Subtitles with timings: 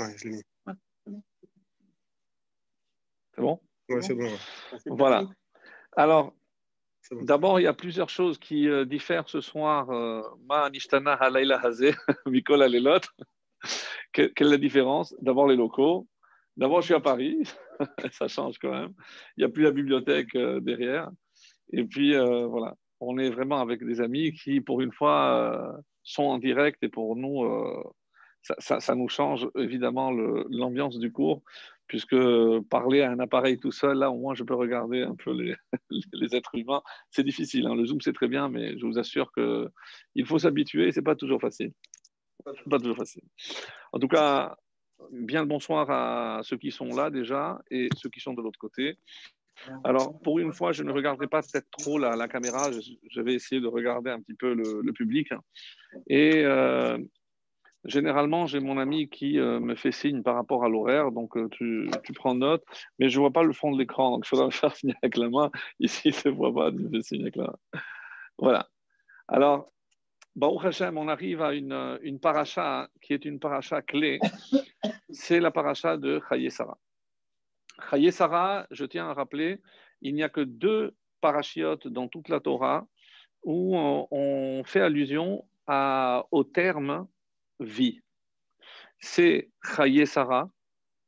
[0.00, 0.42] Ouais, je l'ai mis.
[3.34, 4.28] C'est bon Ouais, c'est bon.
[4.86, 5.24] Voilà.
[5.96, 6.32] Alors,
[7.10, 7.22] bon.
[7.24, 9.90] d'abord, il y a plusieurs choses qui euh, diffèrent ce soir.
[9.90, 11.94] euh, Ma nishtana halayla hazeh,
[12.26, 13.00] mikol alelot.
[14.12, 15.14] Que- Quelle est la différence?
[15.20, 16.06] D'abord, les locaux.
[16.56, 17.42] D'abord, je suis à Paris.
[18.12, 18.92] Ça change quand même.
[19.36, 21.10] Il n'y a plus la bibliothèque euh, derrière.
[21.72, 22.74] Et puis, euh, voilà.
[23.00, 26.82] On est vraiment avec des amis qui, pour une fois, euh, sont en direct.
[26.82, 27.82] Et pour nous, euh,
[28.42, 31.42] ça, nous change évidemment l'ambiance du cours
[31.90, 32.16] puisque
[32.70, 35.56] parler à un appareil tout seul, là, au moins, je peux regarder un peu les,
[36.36, 36.82] êtres humains.
[37.10, 37.66] C'est difficile.
[37.66, 37.74] hein.
[37.74, 39.68] Le Zoom, c'est très bien, mais je vous assure que
[40.14, 40.92] il faut s'habituer.
[40.92, 41.72] C'est pas toujours facile.
[42.70, 43.24] Pas toujours facile.
[43.92, 44.56] En tout cas,
[45.10, 48.58] bien le bonsoir à ceux qui sont là déjà et ceux qui sont de l'autre
[48.60, 48.96] côté.
[49.82, 52.70] Alors, pour une fois, je ne regarderai pas peut-être trop la, caméra.
[52.70, 55.28] Je, je vais essayer de regarder un petit peu le, le public.
[56.06, 56.98] Et euh,
[57.84, 61.12] généralement, j'ai mon ami qui euh, me fait signe par rapport à l'horaire.
[61.12, 62.64] Donc, euh, tu, prends note.
[62.98, 64.12] Mais je ne vois pas le fond de l'écran.
[64.12, 65.50] Donc, il faudra me faire signer avec la main.
[65.80, 66.70] Ici, il ne se voit pas.
[66.70, 67.80] Tu me fais signe avec la main.
[68.38, 68.68] Voilà.
[69.28, 69.72] Alors,
[70.36, 74.20] Baruch Hashem, on arrive à une, euh, une paracha qui est une paracha clé.
[75.10, 76.78] C'est la paracha de Chaye Sarah.
[77.90, 79.60] Chaye Sarah, je tiens à rappeler,
[80.02, 82.86] il n'y a que deux parachiotes dans toute la Torah
[83.42, 85.44] où on, fait allusion
[86.30, 87.06] au terme
[87.60, 88.00] vie.
[88.98, 90.50] C'est Chaye Sarah,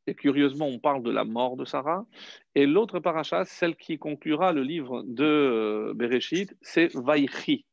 [0.07, 2.05] et curieusement, on parle de la mort de Sarah.
[2.55, 7.67] Et l'autre paracha, celle qui conclura le livre de euh, Bereshit, c'est Vaïchi.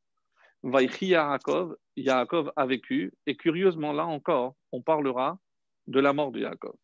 [0.62, 5.40] Vaïchi Yaakov, Yaakov a vécu, et curieusement, là encore, on parlera
[5.88, 6.76] de la mort de Yaakov.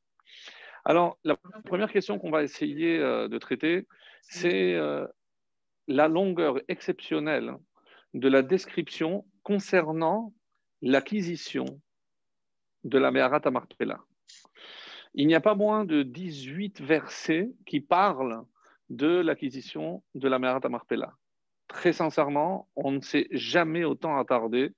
[0.84, 1.36] Alors, la
[1.66, 3.88] première question qu'on va essayer euh, de traiter,
[4.22, 5.06] c'est euh,
[5.88, 7.56] la longueur exceptionnelle
[8.14, 10.34] de la description concernant
[10.82, 11.66] l'acquisition
[12.86, 14.00] de la Meharat Marpella.
[15.16, 18.44] Il n'y a pas moins de 18 versets qui parlent
[18.90, 21.14] de l'acquisition de la Meharat Marpella.
[21.68, 24.72] Très sincèrement, on ne s'est jamais autant attardé,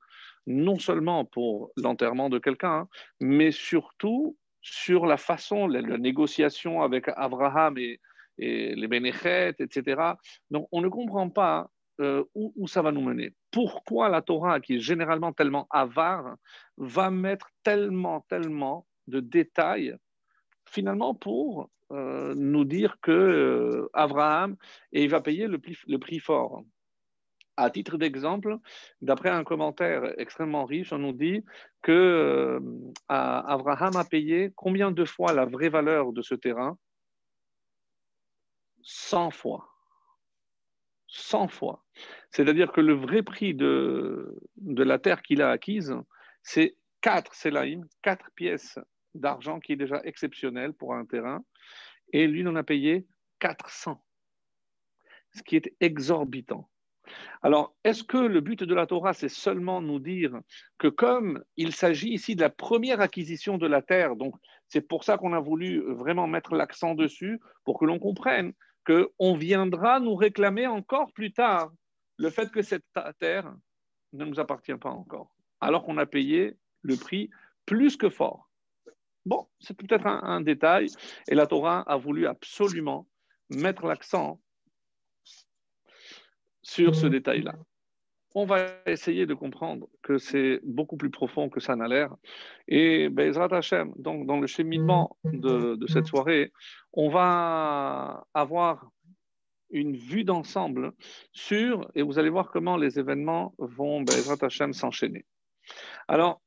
[0.47, 2.87] non seulement pour l'enterrement de quelqu'un, hein,
[3.19, 7.99] mais surtout sur la façon, la, la négociation avec Abraham et,
[8.39, 9.99] les Bénéchets, etc.
[10.51, 13.33] Donc, on ne comprend pas euh, où, où, ça va nous mener.
[13.51, 16.35] Pourquoi la Torah, qui est généralement tellement avare,
[16.77, 19.95] va mettre tellement, tellement de détails,
[20.65, 23.87] finalement, pour euh, nous dire que euh,
[24.91, 26.63] il va payer le prix, fort.
[27.55, 28.57] À titre d'exemple,
[29.01, 31.43] d'après un commentaire extrêmement riche, on nous dit
[31.81, 32.59] que euh,
[33.07, 36.77] a payé combien de fois la vraie valeur de ce terrain?
[38.83, 39.76] 100 fois.
[41.07, 41.83] 100 fois.
[42.31, 45.95] C'est-à-dire que le vrai prix de, de la terre qu'il a acquise,
[46.43, 48.79] c'est 4 sélaïm, 4 pièces
[49.15, 51.43] d'argent qui est déjà exceptionnel pour un terrain,
[52.13, 53.05] et lui, il en a payé
[53.39, 54.01] 400,
[55.35, 56.69] ce qui est exorbitant.
[57.41, 60.37] Alors, est-ce que le but de la Torah, c'est seulement nous dire
[60.77, 64.35] que comme il s'agit ici de la première acquisition de la terre, donc
[64.67, 68.53] c'est pour ça qu'on a voulu vraiment mettre l'accent dessus, pour que l'on comprenne
[68.87, 71.71] qu'on viendra nous réclamer encore plus tard
[72.17, 72.85] le fait que cette
[73.19, 73.53] terre
[74.13, 77.29] ne nous appartient pas encore, alors qu'on a payé le prix
[77.65, 78.49] plus que fort.
[79.25, 80.87] Bon, c'est peut-être un, un, détail,
[81.27, 83.07] et la Torah a voulu absolument
[83.49, 84.39] mettre l'accent
[86.61, 87.55] sur ce détail-là.
[88.39, 92.15] On va essayer de comprendre que c'est beaucoup plus profond que ça n'a l'air.
[92.67, 96.51] Et Bezrat Hashem, donc dans le cheminement de, cette soirée,
[96.93, 98.91] on va avoir
[99.71, 100.91] une vue d'ensemble
[101.31, 105.25] sur, et vous allez voir comment les événements vont, Bezrat Hashem, s'enchaîner.
[106.07, 106.39] Alors,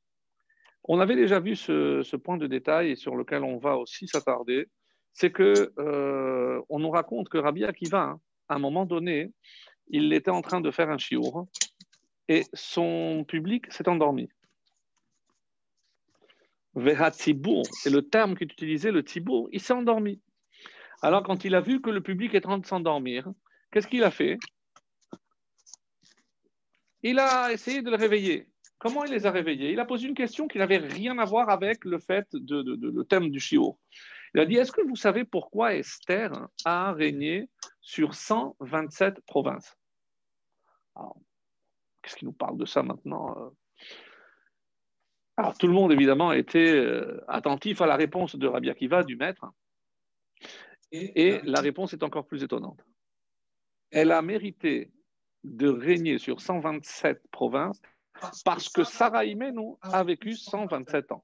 [0.85, 4.69] on avait déjà vu ce, point de détail sur lequel on va aussi s'attarder,
[5.11, 9.33] c'est que euh, on nous raconte que Rabbi Akiva, hein, à un moment donné,
[9.89, 11.49] il était en train de faire un chiour
[12.31, 14.29] et son public s'est endormi.
[16.75, 20.21] Vehatzibour, et le terme qu'il utilisait, le tibour, il s'est endormi.
[21.01, 23.29] Alors, quand il a vu que le public est en train de s'endormir,
[23.69, 24.37] qu'est-ce qu'il a fait?
[27.03, 28.47] Il a essayé de le réveiller.
[28.77, 29.73] Comment il les a réveillés?
[29.73, 33.03] Il a posé une question qui n'avait rien à voir avec le fait de, le
[33.03, 33.77] thème du chiour.
[34.33, 36.31] Il a dit Est-ce que vous savez pourquoi Esther
[36.63, 37.49] a régné
[37.81, 39.75] sur 127 provinces?
[42.01, 43.53] Qu'est-ce qui nous parle de ça maintenant
[45.37, 46.83] Alors, tout le monde, évidemment, était
[47.27, 49.45] attentif à la réponse de Rabbi Akiva, du maître.
[50.91, 52.83] Et la réponse est encore plus étonnante.
[53.91, 54.91] Elle a mérité
[55.43, 57.81] de régner sur 127 provinces
[58.45, 61.23] parce que Sarah Imenu a vécu 127 ans.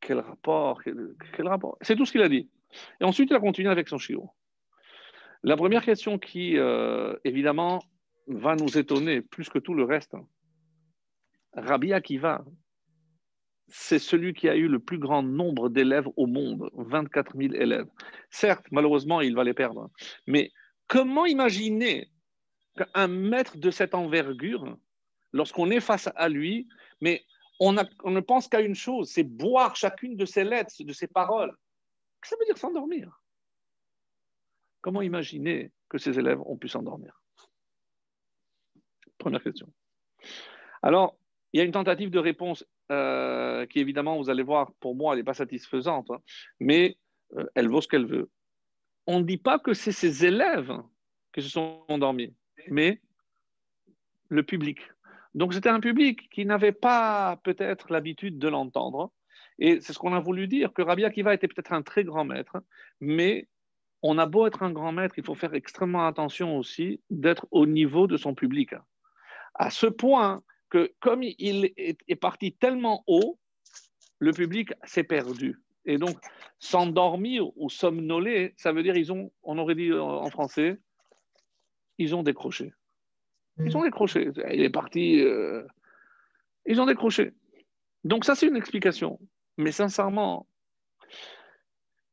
[0.00, 1.76] quel rapport, quel, rapport?
[1.80, 2.48] C'est tout ce qu'il a dit.
[3.00, 4.30] Et ensuite, il a continué avec son chiot.
[5.46, 7.80] La première question qui, euh, évidemment,
[8.26, 10.16] va nous étonner plus que tout le reste.
[11.52, 12.44] Rabbi Akiva,
[13.68, 17.86] c'est celui qui a eu le plus grand nombre d'élèves au monde, 24 000 élèves.
[18.28, 19.88] Certes, malheureusement, il va les perdre.
[20.26, 20.50] Mais
[20.88, 22.10] comment imaginer
[22.76, 24.76] qu'un maître de cette envergure,
[25.32, 26.66] lorsqu'on est face à lui,
[27.00, 27.24] mais
[27.60, 31.56] on, ne pense qu'à une chose, c'est boire chacune de ses lettres, de ses paroles.
[32.24, 33.22] ça veut dire s'endormir?
[34.86, 37.20] Comment imaginer que ces élèves ont pu s'endormir?
[39.18, 39.66] Première question.
[40.80, 41.18] Alors,
[41.52, 45.12] il y a une tentative de réponse euh, qui, évidemment, vous allez voir, pour moi,
[45.12, 46.20] elle n'est pas satisfaisante, hein,
[46.60, 46.98] mais
[47.36, 48.30] euh, elle vaut ce qu'elle veut.
[49.08, 50.80] On ne dit pas que c'est ces élèves
[51.34, 52.32] qui se sont endormis,
[52.68, 53.00] mais
[54.28, 54.78] le public.
[55.34, 59.10] Donc c'était un public qui n'avait pas peut-être l'habitude de l'entendre.
[59.58, 62.24] Et c'est ce qu'on a voulu dire, que Rabbi Akiva était peut-être un très grand
[62.24, 62.58] maître,
[63.00, 63.48] mais
[64.02, 67.66] on a beau être un grand maître, il faut faire extrêmement attention aussi d'être au
[67.66, 68.74] niveau de son public.
[69.54, 73.38] À ce point que comme il est parti tellement haut,
[74.18, 75.60] le public s'est perdu.
[75.84, 76.16] Et donc,
[76.58, 80.80] s'endormir ou somnoler, ça veut dire, ils ont, on aurait dit en français,
[81.98, 82.72] ils ont décroché.
[83.64, 84.30] Ils ont décroché.
[84.52, 85.20] Il est parti.
[85.20, 85.66] Euh,
[86.66, 87.32] ils ont décroché.
[88.04, 89.18] Donc, ça, c'est une explication.
[89.56, 90.46] Mais sincèrement,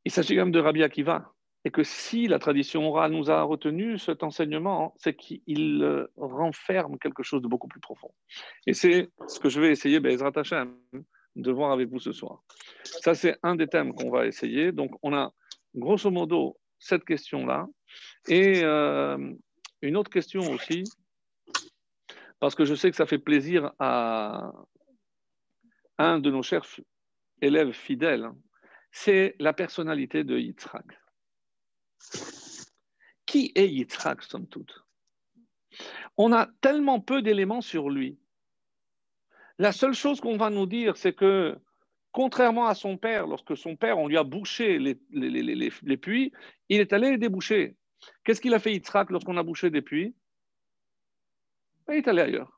[0.04, 1.33] il s'agit quand même de Rabbi Akiva.
[1.64, 6.98] Et que si la tradition orale nous a retenu cet enseignement, c'est qu'il euh, renferme
[6.98, 8.12] quelque chose de beaucoup plus profond.
[8.66, 10.76] Et c'est ce que je vais essayer, Bezrat Hashem,
[11.36, 12.42] de voir avec vous ce soir.
[12.84, 14.72] Ça, c'est un des thèmes qu'on va essayer.
[14.72, 15.32] Donc, on a
[15.74, 17.66] grosso modo cette question-là.
[18.28, 19.32] Et euh,
[19.80, 20.84] une autre question aussi,
[22.40, 24.52] parce que je sais que ça fait plaisir à
[25.98, 26.66] un de nos chers
[27.40, 28.30] élèves fidèles,
[28.92, 30.84] c'est la personnalité de Yitzhak.
[33.26, 34.84] Qui est Yitzhak, somme toute?
[36.16, 38.18] On a tellement peu d'éléments sur lui.
[39.58, 41.56] La seule chose qu'on va nous dire, c'est que,
[42.12, 46.32] contrairement à son père, lorsque son père, on lui a bouché les, puits,
[46.68, 47.76] il est allé les déboucher.
[48.24, 50.14] Qu'est-ce qu'il a fait Yitzhak lorsqu'on a bouché des puits?
[51.88, 52.53] Il est allé ailleurs.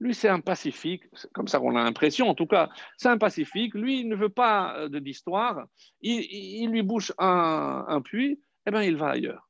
[0.00, 1.04] Lui, c'est un pacifique,
[1.34, 3.74] comme ça qu'on a l'impression, en tout cas, c'est un pacifique.
[3.74, 5.66] Lui, il ne veut pas euh, d'histoire.
[6.00, 9.48] Il, lui bouche un, un puits, eh bien, il va ailleurs.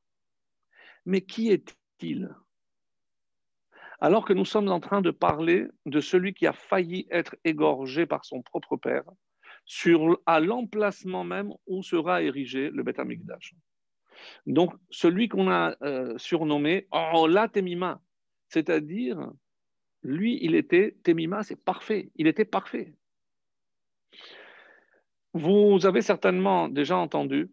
[1.05, 2.29] Mais qui est-il?
[3.99, 8.05] Alors que nous sommes en train de parler de celui qui a failli être égorgé
[8.05, 9.03] par son propre père,
[9.65, 12.99] sur, à l'emplacement même où sera érigé le Beth.
[14.45, 18.01] Donc, celui qu'on a euh, surnommé Oh, la Temima,
[18.49, 19.31] c'est-à-dire,
[20.03, 22.93] lui, il était, Temima, c'est parfait, il était parfait.
[25.33, 27.51] Vous avez certainement déjà entendu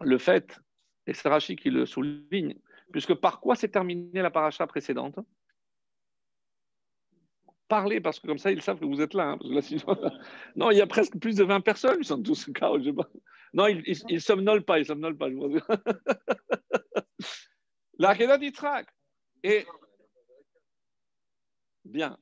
[0.00, 0.60] le fait,
[1.06, 2.54] et c'est Rachid qui le souligne,
[2.92, 5.18] puisque par quoi s'est terminée la paracha précédente?
[7.66, 9.30] Parlez, parce que comme ça, ils savent que vous êtes là.
[9.30, 9.38] Hein,
[10.56, 12.70] non, il y a presque plus de 20 personnes, ils sont tous cas.
[13.54, 15.30] Non, ils ne somnolent pas, ils somnolent pas.
[15.30, 15.36] Je
[17.98, 18.14] la.
[19.42, 19.66] Et
[21.84, 22.16] Bien.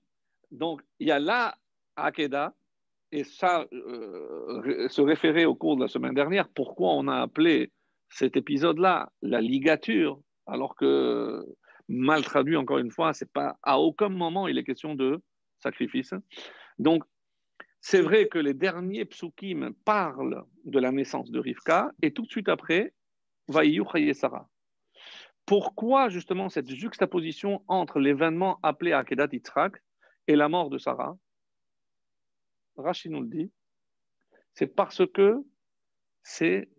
[0.50, 1.56] Donc, il y a la
[1.96, 2.54] Akeda,
[3.10, 7.70] et ça, euh, se référer au cours de la semaine dernière, pourquoi on a appelé
[8.08, 11.44] cet épisode-là la ligature, alors que,
[11.88, 15.20] mal traduit encore une fois, c'est pas à aucun moment il est question de
[15.58, 16.14] sacrifice.
[16.78, 17.04] Donc,
[17.80, 22.30] c'est vrai que les derniers psukim parlent de la naissance de Rivka, et tout de
[22.30, 22.94] suite après,
[23.48, 23.84] Vaïyu
[24.14, 24.48] Sarah.
[25.46, 29.82] Pourquoi justement cette juxtaposition entre l'événement appelé Akedat Yitzhak
[30.26, 31.16] et la mort de Sarah?
[32.76, 33.52] Rachid nous le dit,
[34.54, 35.44] c'est parce que
[36.22, 36.70] c'est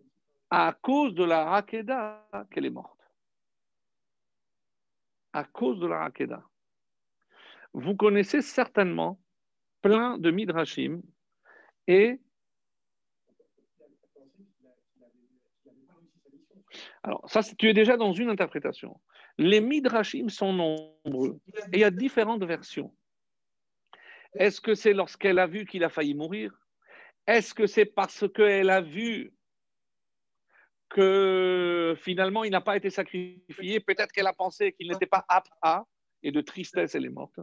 [0.50, 3.00] à cause de la Akedah qu'elle est morte.
[5.32, 6.44] À cause de la Akedah.
[7.72, 9.20] Vous connaissez certainement
[9.82, 11.02] plein de midrashim
[11.86, 12.20] et
[17.04, 18.98] Alors, ça, tu es déjà dans une interprétation.
[19.36, 21.38] Les midrashim sont nombreux
[21.72, 22.94] et il y a différentes versions.
[24.38, 26.58] Est-ce que c'est lorsqu'elle a vu qu'il a failli mourir?
[27.26, 29.34] Est-ce que c'est parce qu'elle a vu
[30.88, 33.80] que finalement il n'a pas été sacrifié?
[33.80, 35.84] Peut-être qu'elle a pensé qu'il n'était pas apte à,
[36.22, 37.38] et de tristesse, elle est morte.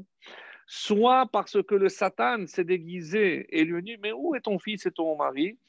[0.65, 4.57] Soit parce que le Satan s'est déguisé et lui a dit Mais où est ton
[4.57, 5.59] fils et ton mari?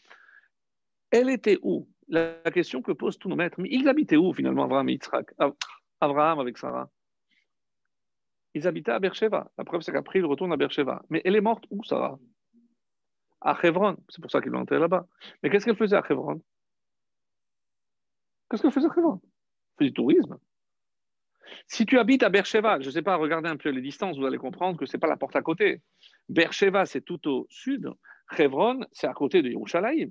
[1.11, 1.92] Elle était où?
[2.09, 5.35] La question que posent tous nos maîtres, mais ils habitaient où finalement Abraham et Yitzhak?
[6.01, 6.91] Abraham avec Sarah
[8.55, 9.51] Ils habitaient à Beersheba.
[9.57, 11.03] La preuve, c'est qu'après, ils retournent à Beersheba.
[11.11, 12.19] Mais elle est morte où, Sarah?
[13.41, 13.97] À Hebron.
[14.09, 15.07] C'est pour ça qu'ils l'ont enterré là-bas.
[15.43, 16.43] Mais qu'est-ce qu'elle faisait à Hebron?
[18.51, 19.21] Qu'est-ce qu'elle faisait à Hebron?
[19.23, 20.39] Elle faisait du tourisme.
[21.67, 24.25] Si tu habites à Beersheba, je ne sais pas, regardez un peu les distances, vous
[24.27, 25.83] allez comprendre que ce n'est pas la porte à côté.
[26.29, 27.91] Beersheba, c'est tout au sud.
[28.37, 30.11] Hebron, c'est à côté de Yerushalayim.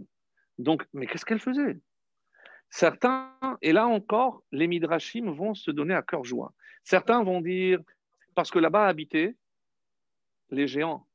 [0.58, 1.80] Donc, mais qu'est-ce qu'elle faisait?
[2.70, 6.54] Certains, et là encore, les Midrashim vont se donner à cœur joie.
[6.84, 7.80] Certains vont dire,
[8.36, 9.36] parce que là-bas habitaient
[10.50, 11.06] les géants.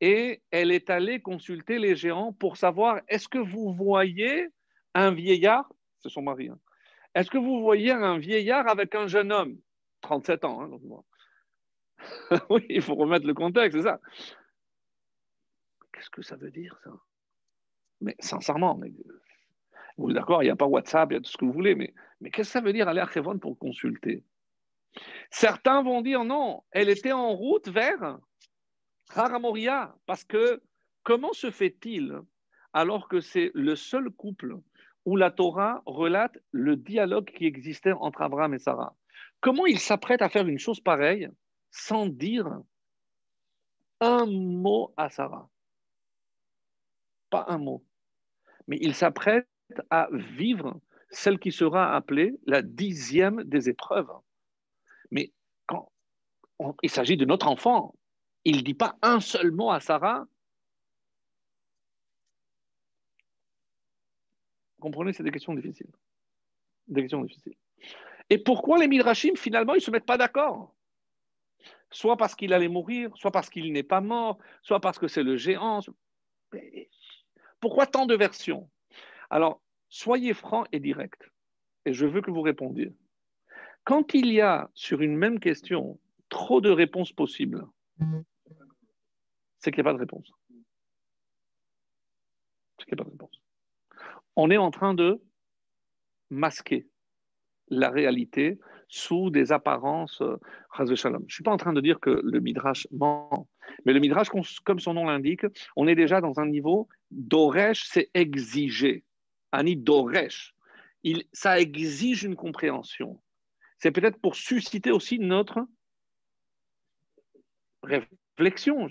[0.00, 4.48] Et elle est allée consulter les géants pour savoir, est-ce que vous voyez
[4.94, 6.58] un vieillard, c'est son mari, hein,
[7.14, 9.58] est-ce que vous voyez un vieillard avec un jeune homme?
[10.00, 10.62] 37 ans.
[10.62, 14.00] Hein, oui, il faut remettre le contexte, c'est ça.
[15.92, 16.90] Qu'est-ce que ça veut dire, ça?
[18.00, 18.80] Mais sincèrement,
[19.96, 21.52] vous êtes d'accord, il n'y a pas WhatsApp, il y a tout ce que vous
[21.52, 21.92] voulez, mais,
[22.30, 24.24] qu'est-ce que ça veut dire aller à Khevon pour consulter?
[25.30, 28.18] Certains vont dire non, elle était en route vers
[29.14, 30.62] Haramoria, parce que
[31.02, 32.18] comment se fait-il
[32.72, 34.56] alors que c'est le seul couple
[35.04, 38.96] où la Torah relate le dialogue qui existait entre Abraham et Sarah?
[39.40, 41.28] Comment il s'apprête à faire une chose pareille
[41.70, 42.60] sans dire
[44.00, 45.48] un mot à Sarah?
[47.30, 47.84] Pas un mot.
[48.70, 49.46] Mais il s'apprête
[49.90, 54.10] à vivre celle qui sera appelée la dixième des épreuves.
[55.10, 55.32] Mais
[55.66, 55.90] quand
[56.82, 57.94] il s'agit de notre enfant,
[58.44, 60.24] il ne dit pas un seul mot à Sarah
[64.80, 65.90] comprenez, c'est des questions difficiles.
[66.88, 67.54] Des questions difficiles.
[68.30, 70.74] Et pourquoi les Midrashim, finalement, ils ne se mettent pas d'accord?
[71.92, 75.22] Soit parce qu'il allait mourir, soit parce qu'il n'est pas mort, soit parce que c'est
[75.22, 75.80] le géant.
[77.60, 78.70] Pourquoi tant de versions?
[79.28, 81.30] Alors, soyez francs et directs.
[81.84, 82.92] Et je veux que vous répondiez.
[83.84, 85.98] Quand il y a sur une même question
[86.28, 87.66] trop de réponses possibles,
[89.58, 90.30] c'est qu'il n'y a pas de réponse.
[92.78, 93.40] C'est qu'il n'y a pas de réponse
[94.36, 95.20] on est en train de
[96.30, 96.86] masquer
[97.68, 98.58] la réalité
[98.90, 100.20] sous des apparences.
[100.20, 100.36] Euh,
[100.78, 103.48] je ne suis pas en train de dire que le Midrash ment,
[103.86, 104.28] mais le Midrash,
[104.64, 109.04] comme son nom l'indique, on est déjà dans un niveau d'Oresh, c'est exiger.
[109.52, 110.54] Ani d'Oresh.
[111.32, 113.20] Ça exige une compréhension.
[113.78, 115.66] C'est peut-être pour susciter aussi notre
[117.82, 118.88] réflexion.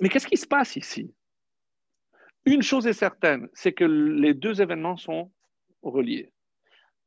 [0.00, 1.12] mais qu'est-ce qui se passe ici?
[2.46, 5.32] Une chose est certaine, c'est que les deux événements sont
[5.82, 6.30] reliés.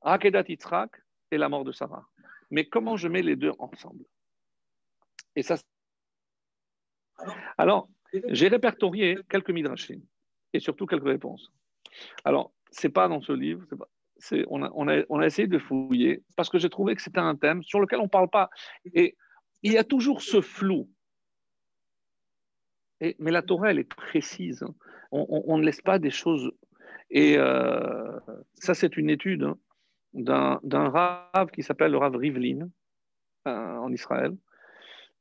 [0.01, 0.91] Akedat Yitzhak
[1.31, 2.07] et la mort de Sarah.
[2.49, 4.05] Mais comment je mets les deux ensemble?
[5.35, 5.57] Et ça.
[7.57, 7.89] Alors,
[8.29, 10.01] j'ai répertorié quelques midrashim
[10.53, 11.51] et surtout quelques réponses.
[12.23, 13.65] Alors, c'est pas dans ce livre,
[14.47, 17.19] on, a, on, a, on, a, essayé de fouiller parce que j'ai trouvé que c'était
[17.19, 18.49] un thème sur lequel on ne parle pas.
[18.93, 19.15] Et
[19.63, 20.89] il y a toujours ce flou
[23.19, 24.65] mais la Torah, elle est précise.
[25.11, 26.51] On, ne laisse pas des choses.
[27.09, 28.19] Et euh,
[28.55, 29.57] ça, c'est une étude hein,
[30.13, 30.59] d'un
[30.89, 32.69] Rav qui s'appelle le Rav Rivlin
[33.47, 34.35] euh, en Israël,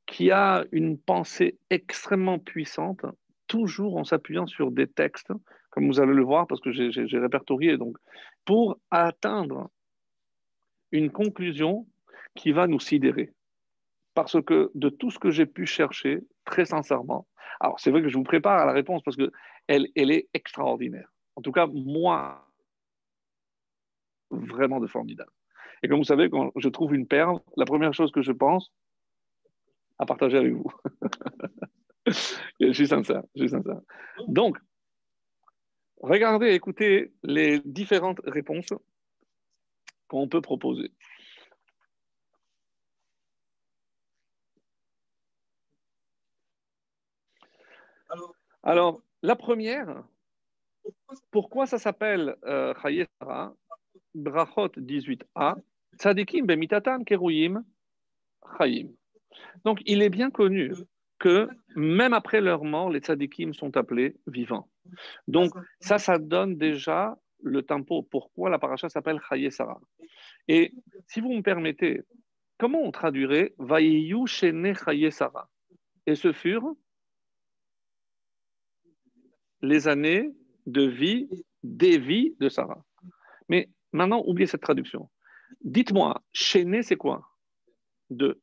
[0.07, 3.05] qui a une pensée extrêmement puissante,
[3.47, 5.33] toujours en s'appuyant sur des textes,
[5.71, 7.97] comme vous allez le voir, parce que j'ai répertorié, donc,
[8.45, 9.71] pour atteindre
[10.93, 11.87] une conclusion
[12.35, 13.33] qui va nous sidérer.
[14.15, 17.27] Parce que de tout ce que j'ai pu chercher, très sincèrement,
[17.61, 19.31] alors, c'est vrai que je vous prépare à la réponse parce qu'elle
[19.95, 21.13] elle est extraordinaire.
[21.37, 22.46] En tout cas, moi,
[24.31, 25.31] vraiment de formidable.
[25.83, 28.73] Et comme vous savez, quand je trouve une perle, la première chose que je pense,
[29.99, 30.71] à partager avec vous.
[32.61, 33.81] je suis sincère, je.
[34.29, 34.59] Donc,
[36.01, 38.73] regardez, écoutez les différentes réponses
[40.09, 40.93] qu'on peut proposer.
[48.63, 50.03] Alors, la première,
[51.31, 52.75] pourquoi ça s'appelle euh,
[54.17, 55.57] Brachot 18a,
[55.99, 57.63] Tzadikim bemitatan keruyim
[58.59, 58.89] chayim.
[59.65, 60.73] Donc, il est bien connu
[61.19, 64.69] que même après leur mort, les tzadikim sont appelés vivants.
[65.29, 68.03] Donc, ça, ça donne déjà le tempo.
[68.03, 69.81] Pourquoi la paracha s'appelle Chaye Sarah?
[70.49, 70.73] Et
[71.07, 72.03] si vous me permettez,
[72.59, 75.49] comment on traduirait Vayiyu shene Chaye Sarah
[76.07, 76.75] Et ce furent
[79.63, 80.31] les années
[80.67, 81.29] de vie,
[81.63, 82.85] des vies de Sarah.
[83.49, 85.11] Mais maintenant, oubliez cette traduction.
[85.63, 87.29] Dites-moi, chéné, c'est quoi?
[88.11, 88.41] Deux.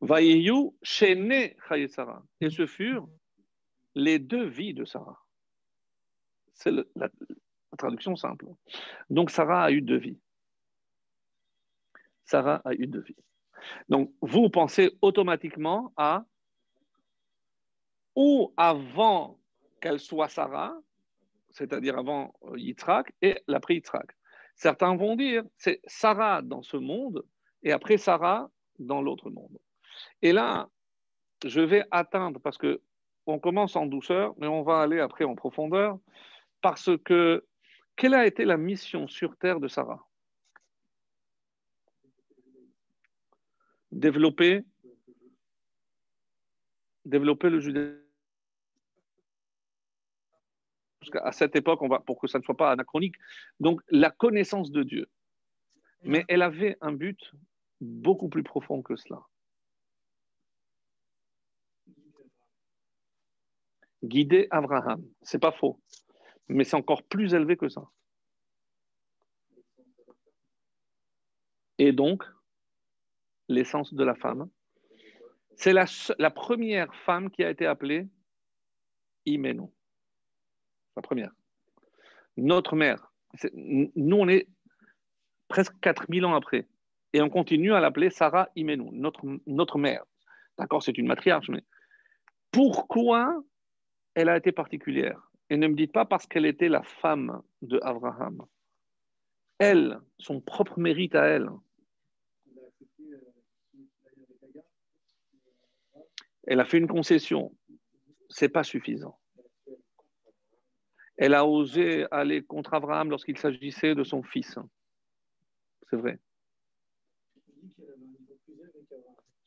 [0.00, 1.56] Vayeyu, chéné,
[1.88, 2.22] Sarah.
[2.40, 3.08] Et ce furent
[3.94, 5.24] les deux vies de Sarah.
[6.54, 7.08] C'est la, la,
[7.78, 8.46] traduction simple.
[9.10, 10.18] Donc, Sarah a eu deux vies.
[12.24, 13.16] Sarah a eu deux vies.
[13.88, 16.24] Donc, vous pensez automatiquement à
[18.14, 19.40] ou avant
[19.80, 20.78] qu'elle soit Sarah,
[21.54, 24.10] c'est-à-dire avant Yitzhak, et l'après Yitzhak.
[24.56, 27.24] Certains vont dire c'est Sarah dans ce monde
[27.62, 29.58] et après Sarah dans l'autre monde.
[30.20, 30.68] Et là,
[31.44, 32.82] je vais atteindre, parce que
[33.26, 35.98] on commence en douceur, mais on va aller après en profondeur,
[36.60, 37.46] parce que
[37.96, 40.06] quelle a été la mission sur terre de Sarah?
[43.92, 44.64] Développer,
[47.04, 48.03] développer le judaïsme.
[51.22, 53.16] À cette époque, on va, pour que ça ne soit pas anachronique,
[53.60, 55.06] donc la connaissance de Dieu.
[56.02, 57.18] Mais elle avait un but
[57.80, 59.22] beaucoup plus profond que cela.
[64.02, 65.80] Guider Abraham, c'est pas faux,
[66.48, 67.88] mais c'est encore plus élevé que ça.
[71.78, 72.22] Et donc,
[73.48, 74.48] l'essence de la femme,
[75.56, 75.86] c'est la,
[76.18, 78.08] la, première femme qui a été appelée
[79.26, 79.72] Imeno.
[80.96, 81.30] La première.
[82.36, 83.12] Notre mère.
[83.52, 84.48] Nous, on est
[85.48, 86.66] presque 4000 ans après.
[87.12, 90.04] Et on continue à l'appeler Sarah Imenu, notre, notre mère.
[90.58, 91.62] D'accord, c'est une matriarche, mais
[92.50, 93.42] pourquoi
[94.14, 95.20] elle a été particulière?
[95.50, 98.44] Et ne me dites pas parce qu'elle était la femme de Abraham.
[99.58, 101.50] Elle, son propre mérite à elle.
[106.46, 107.56] Elle a fait une concession.
[108.28, 109.18] C'est pas suffisant.
[111.16, 114.58] Elle a osé aller contre Abraham lorsqu'il s'agissait de son fils.
[115.90, 116.18] C'est vrai.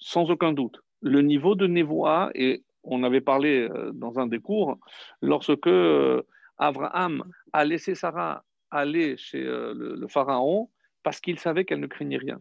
[0.07, 0.79] sans aucun doute.
[1.01, 4.77] Le niveau de névoie, et on avait parlé euh, dans un des cours,
[5.21, 6.23] lorsque euh,
[6.57, 10.69] Abraham a laissé Sarah aller chez euh, le, pharaon
[11.03, 12.39] parce qu'il savait qu'elle ne craignait rien.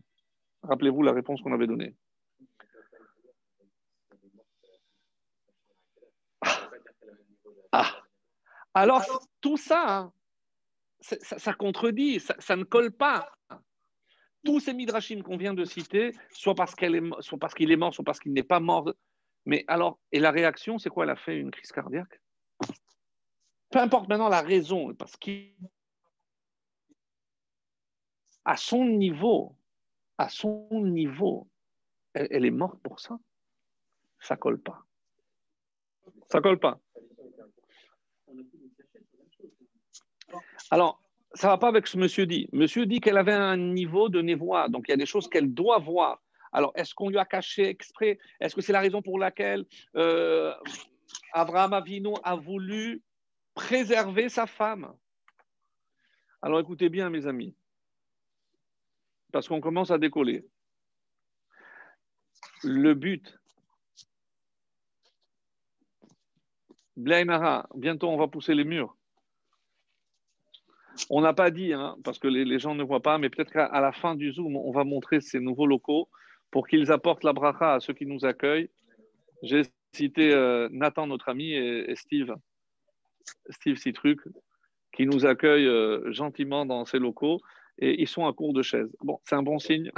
[0.63, 1.95] Rappelez-vous la réponse qu'on avait donnée.
[7.73, 8.06] Ah.
[8.77, 9.03] Alors,
[9.41, 10.13] tout ça,
[11.01, 13.33] ça, contredit, ça, ne colle pas
[14.45, 17.77] tous ces midrashim qu'on vient de citer, soit parce qu'il est, soit parce qu'il est
[17.77, 18.93] mort, soit parce qu'il n'est pas mort.
[19.47, 21.05] Mais alors, et la réaction, c'est quoi?
[21.05, 22.21] Elle a fait une crise cardiaque?
[23.71, 25.55] Peu importe maintenant la raison, parce qu'à
[28.57, 29.57] son niveau,
[30.19, 31.49] à son niveau,
[32.13, 33.19] elle, elle, est morte pour ça.
[34.21, 34.85] Ça colle pas.
[36.27, 36.79] Ça colle pas.
[40.71, 41.03] Alors,
[41.35, 42.49] ça ne va pas avec ce que monsieur dit.
[42.53, 45.53] Monsieur dit qu'elle avait un niveau de névoie, donc il y a des choses qu'elle
[45.53, 46.23] doit voir.
[46.53, 48.19] Alors, est-ce qu'on lui a caché exprès?
[48.41, 50.55] Est-ce que c'est la raison pour laquelle euh,
[51.33, 53.03] Abraham Avino a voulu
[53.55, 54.95] préserver sa femme?
[56.41, 57.55] Alors, écoutez bien, mes amis,
[59.33, 60.47] parce qu'on commence à décoller.
[62.63, 63.36] Le but,
[66.97, 68.97] Blaimara, bientôt on va pousser les murs.
[71.11, 73.81] On n'a pas dit, hein, parce que les, gens ne voient pas, mais peut-être qu'à
[73.81, 76.09] la fin du Zoom, on va montrer ces nouveaux locaux
[76.51, 78.71] pour qu'ils apportent la bracha à ceux qui nous accueillent.
[79.43, 82.35] J'ai cité euh, Nathan, notre ami, et, Steve,
[83.51, 84.21] Steve Citruc,
[84.93, 87.41] qui nous accueillent euh, gentiment dans ces locaux,
[87.79, 88.91] et ils sont à court de chaises.
[89.03, 89.91] Bon, c'est un bon signe.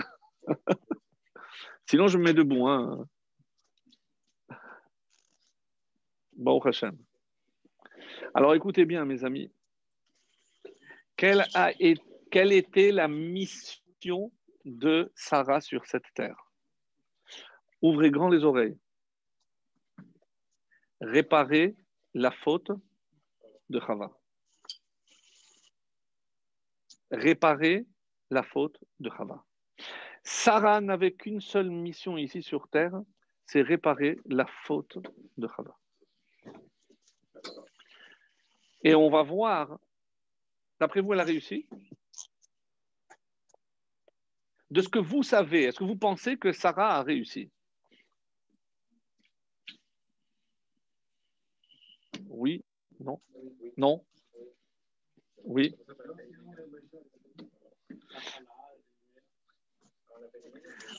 [1.87, 2.67] Sinon, je me mets debout.
[2.67, 3.07] Hein.
[8.33, 9.51] Alors écoutez bien, mes amis.
[11.17, 11.45] Quelle,
[12.31, 14.31] quelle était la mission
[14.65, 16.53] de Sarah sur cette terre?
[17.83, 18.79] Ouvrez grand les oreilles.
[21.01, 21.77] Réparer
[22.15, 22.71] la faute
[23.69, 24.17] de Chava.
[27.11, 27.85] Réparer
[28.31, 29.45] la faute de Chava.
[30.23, 33.01] Sarah n'avait qu'une seule mission ici sur terre,
[33.45, 34.99] c'est réparer la faute
[35.37, 35.77] de Chava.
[38.83, 39.79] Et on va voir.
[40.81, 41.69] D'après vous, elle a réussi?
[44.71, 47.51] De ce que vous savez, est-ce que vous pensez que Sarah a réussi?
[52.27, 52.63] Oui.
[53.01, 53.21] Non.
[53.77, 54.05] Non.
[55.45, 55.75] Oui.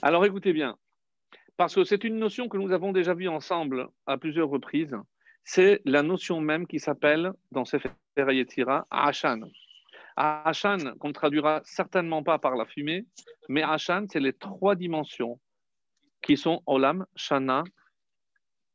[0.01, 0.77] Alors écoutez bien,
[1.57, 4.95] parce que c'est une notion que nous avons déjà vue ensemble à plusieurs reprises,
[5.43, 9.41] c'est la notion même qui s'appelle, dans Sefer Yetira, Ashan.
[10.15, 13.05] Ashan, qu'on ne traduira certainement pas par la fumée,
[13.47, 15.39] mais Ashan, c'est les trois dimensions
[16.21, 17.63] qui sont Olam, Shana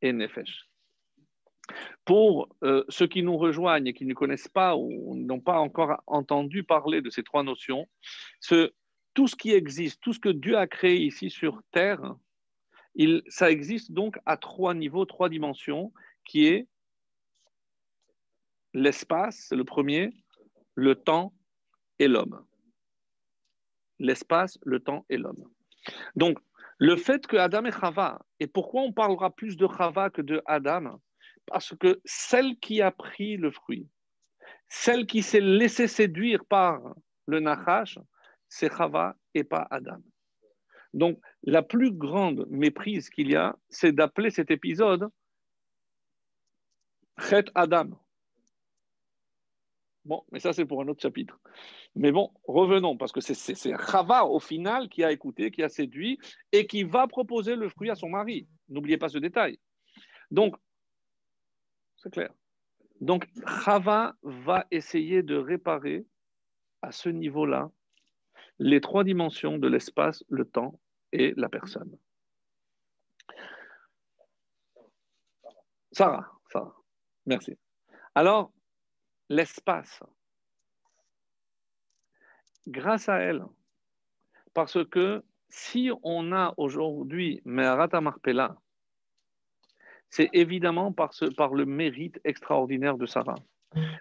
[0.00, 0.68] et Nefesh.
[2.04, 6.02] Pour euh, ceux qui nous rejoignent et qui ne connaissent pas ou n'ont pas encore
[6.06, 7.86] entendu parler de ces trois notions,
[9.14, 12.14] tout ce qui existe, tout ce que Dieu a créé ici sur Terre,
[13.28, 15.92] ça existe donc à trois niveaux, trois dimensions,
[16.24, 16.68] qui est
[18.72, 20.10] l'espace, le premier,
[20.74, 21.32] le temps
[21.98, 22.44] et l'homme.
[23.98, 25.44] L'espace, le temps et l'homme.
[26.16, 26.38] Donc,
[26.78, 30.42] le fait que Adam et Chava, et pourquoi on parlera plus de Chava que de
[30.46, 31.00] Adam?
[31.46, 33.88] Parce que celle qui a pris le fruit,
[34.68, 36.80] celle qui s'est laissée séduire par
[37.26, 37.98] le Nachash,
[38.48, 40.02] c'est Chava et pas Adam.
[40.94, 45.08] Donc, la plus grande méprise qu'il y a, c'est d'appeler cet épisode
[47.18, 47.90] Chet Adam.
[50.04, 51.40] Bon, mais ça, c'est pour un autre chapitre.
[51.94, 53.54] Mais bon, revenons, parce que c'est
[53.90, 56.18] Chava, au final, qui a écouté, qui a séduit
[56.52, 58.46] et qui va proposer le fruit à son mari.
[58.68, 59.58] N'oubliez pas ce détail.
[60.30, 60.56] Donc,
[61.96, 62.34] c'est clair.
[63.00, 63.26] Donc,
[63.64, 66.04] Chava va essayer de réparer
[66.82, 67.70] à ce niveau-là
[68.58, 70.78] les trois dimensions de l'espace, le temps
[71.12, 71.96] et la personne.
[75.92, 76.74] Sarah, Sarah,
[77.26, 77.56] merci.
[78.14, 78.52] Alors,
[79.28, 80.02] l'espace,
[82.66, 83.44] grâce à elle,
[84.52, 88.56] parce que si on a aujourd'hui Meharata Marpella,
[90.10, 93.34] c'est évidemment par, par le mérite extraordinaire de Sarah.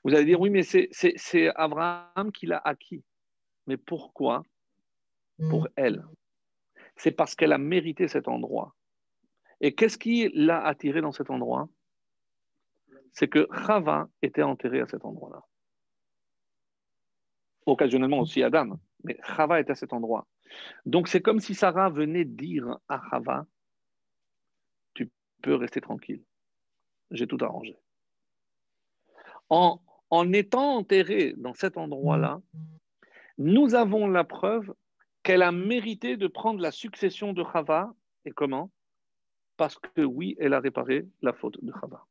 [0.03, 3.03] Vous allez dire, oui, mais c'est Abraham qui l'a acquis.
[3.65, 4.43] Mais pourquoi
[5.49, 6.05] Pour elle?
[6.95, 8.75] C'est parce qu'elle a mérité cet endroit.
[9.61, 11.67] Et qu'est-ce qui l'a attiré dans cet endroit?
[13.13, 15.43] C'est que Chava était enterré à cet endroit-là.
[17.65, 20.27] Occasionnellement aussi Adam, mais Chava était à cet endroit.
[20.85, 23.45] Donc c'est comme si Sarah venait dire à Chava
[24.93, 25.09] Tu
[25.41, 26.23] peux rester tranquille,
[27.11, 27.77] j'ai tout arrangé.
[29.49, 29.79] En,
[30.33, 32.41] étant enterré dans cet endroit-là,
[33.37, 34.73] nous avons la preuve
[35.21, 37.93] qu'elle a mérité de prendre la succession de Chava.
[38.25, 38.71] Et comment?
[39.57, 42.05] Parce que oui, elle a réparé la faute de Chava.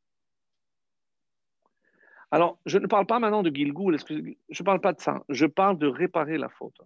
[2.33, 5.45] Alors, je ne parle pas maintenant de Gilgoul, je ne parle pas de ça, je
[5.45, 6.81] parle de réparer la faute.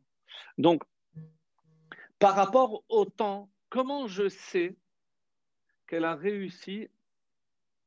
[0.59, 0.83] Donc,
[2.19, 4.77] par rapport au temps, comment je sais
[5.87, 6.89] qu'elle a réussi?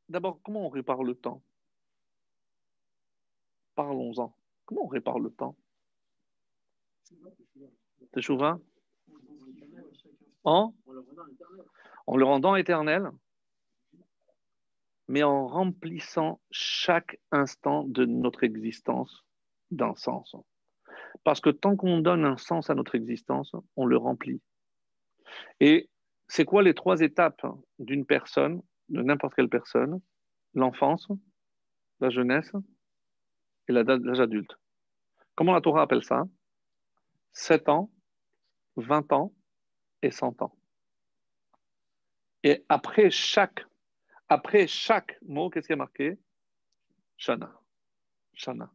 [0.08, 1.44] D'abord, comment on répare le temps?
[3.76, 4.34] Parlons-en.
[4.66, 5.58] Comment on répare le temps?
[8.14, 8.58] Teshuvah
[10.46, 10.74] En
[12.08, 13.12] En le rendant éternel,
[15.10, 19.26] mais en remplissant chaque instant de notre existence
[19.72, 20.36] d'un sens.
[21.24, 24.40] Parce que tant qu'on donne un sens à notre existence, on le remplit.
[25.60, 25.90] Et
[26.28, 27.46] c'est quoi les trois étapes
[27.80, 30.00] d'une personne, de n'importe quelle personne?
[30.54, 31.08] L'enfance,
[32.00, 32.52] la jeunesse
[33.68, 34.56] et l'âge adulte.
[35.34, 36.26] Comment la Torah appelle ça?
[37.34, 37.92] 7 ans,
[38.76, 39.34] 20 ans
[40.04, 40.56] et 100 ans.
[42.44, 43.66] Et après chaque,
[44.30, 46.18] après chaque mot, qu'est-ce qui est marqué?
[47.18, 47.52] Shana.
[48.34, 48.72] Shana.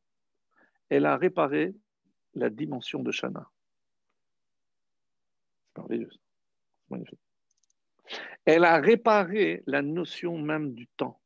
[0.88, 1.74] Elle a réparé
[2.34, 3.48] la dimension de Shana.
[5.68, 6.10] C'est merveilleux.
[6.90, 7.20] Magnifique.
[8.44, 11.20] Elle a réparé la notion même du temps.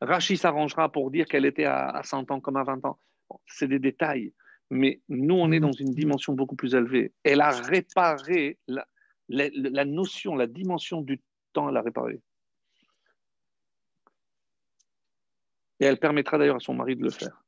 [0.00, 2.98] Rachid s'arrangera pour dire qu'elle était à 100 ans comme à 20 ans.
[3.46, 4.32] c'est des détails
[4.70, 7.12] mais nous, on est dans une dimension beaucoup plus élevée.
[7.22, 11.20] Elle a réparé la, notion, la dimension du
[11.52, 12.20] temps, elle a réparé.
[15.80, 17.44] Et elle permettra d'ailleurs à son mari de le faire.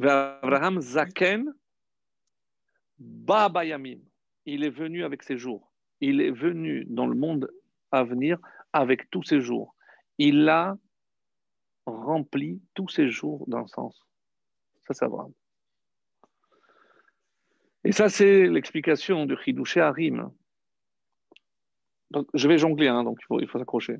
[0.00, 1.52] Abraham Zaken
[2.98, 4.00] Babayamim.
[4.46, 5.72] Il est venu avec ses jours.
[6.00, 7.50] Il est venu dans le monde
[7.90, 8.38] à venir
[8.72, 9.74] avec tous ses jours.
[10.18, 10.76] Il a
[11.86, 14.06] rempli tous ses jours d'un sens.
[14.86, 15.32] Ça, c'est Abraham.
[17.84, 20.30] Et ça, c'est l'explication du Chidouché Harim.
[22.32, 23.98] Je vais jongler, hein, donc il faut, il faut s'accrocher.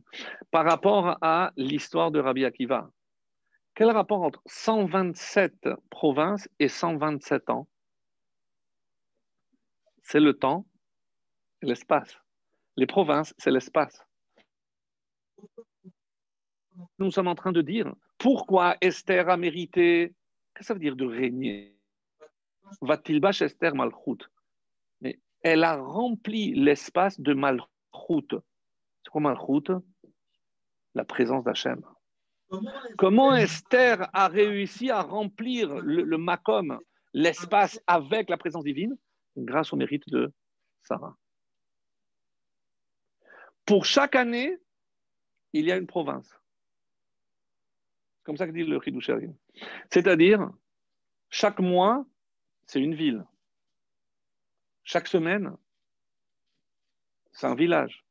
[0.51, 2.91] Par rapport à l'histoire de Rabbi Akiva,
[3.75, 7.69] quel rapport entre 127 provinces et 127 ans?
[10.03, 10.67] C'est le temps
[11.63, 12.17] et l'espace.
[12.77, 14.01] Les provinces, c'est l'espace.
[16.99, 20.15] Nous sommes en train de dire pourquoi Esther a mérité?
[20.55, 21.77] Qu'est-ce que ça veut dire de régner?
[22.81, 24.31] Va-t-il Esther Malchut.
[25.01, 27.67] Mais elle a rempli l'espace de Malchut.
[29.03, 29.73] C'est quoi Malchut
[30.95, 31.85] La présence d'Hachem.
[32.99, 36.79] Comment Esther a réussi à remplir le, Makom,
[37.13, 38.97] l'espace avec la présence divine?
[39.37, 40.33] Grâce au mérite de
[40.83, 41.17] Sarah.
[43.65, 44.59] Pour chaque année,
[45.53, 46.31] il y a une province.
[48.23, 49.35] Comme ça que dit le Chidoucharim.
[49.91, 50.51] C'est-à-dire,
[51.31, 52.07] chaque mois,
[52.67, 53.25] c'est une ville.
[54.83, 55.57] Chaque semaine,
[57.33, 58.05] c'est un village.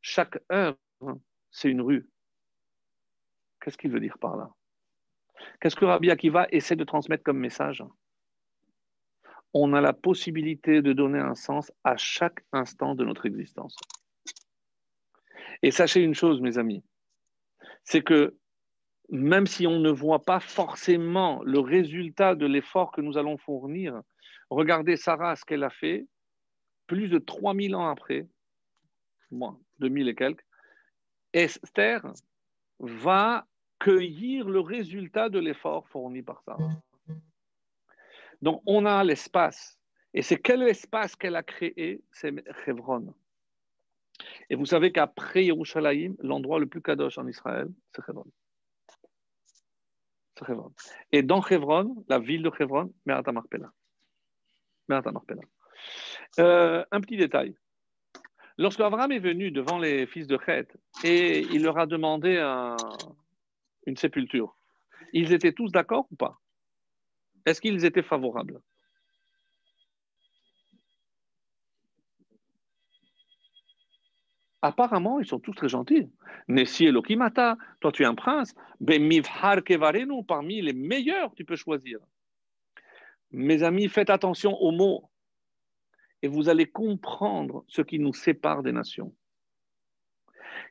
[0.00, 0.76] Chaque heure,
[1.50, 2.08] c'est une rue.
[3.60, 4.50] Qu'est-ce qu'il veut dire par là?
[5.60, 7.84] Qu'est-ce que Rabbi Akiva essaie de transmettre comme message?
[9.52, 13.76] On a la possibilité de donner un sens à chaque instant de notre existence.
[15.62, 16.82] Et sachez une chose, mes amis,
[17.84, 18.36] c'est que
[19.10, 24.00] même si on ne voit pas forcément le résultat de l'effort que nous allons fournir,
[24.50, 26.06] regardez Sarah, ce qu'elle a fait,
[26.86, 28.28] plus de 3000 ans après,
[29.30, 30.44] moins 2000 et quelques,
[31.32, 32.04] Esther
[32.78, 33.46] va
[33.80, 36.70] cueillir le résultat de l'effort fourni par Sarah.
[38.42, 39.78] Donc on a l'espace.
[40.14, 42.00] Et c'est quel espace qu'elle a créé?
[42.12, 42.32] C'est
[42.66, 43.14] Hebron.
[44.48, 48.30] Et vous savez qu'après Yerushalayim, l'endroit le plus kadosh en Israël, c'est Hebron.
[51.12, 53.70] Et dans Hebron, la ville de Hebron, Merat Marpella.
[56.38, 57.54] Euh, un petit détail.
[58.58, 60.66] Lorsque Abraham est venu devant les fils de Chet
[61.04, 62.36] et il leur a demandé
[63.86, 64.56] une sépulture,
[65.12, 66.40] ils étaient tous d'accord ou pas?
[67.46, 68.60] Est-ce qu'ils étaient favorables?
[74.62, 76.10] Apparemment, ils sont tous très gentils.
[76.46, 78.54] Nessi Elokimata, toi tu es un prince.
[78.80, 81.98] Bemivhar Kevarenu, parmi les meilleurs, tu peux choisir.
[83.30, 85.10] Mes amis, faites attention aux mots
[86.22, 89.14] et vous allez comprendre ce qui nous sépare des nations.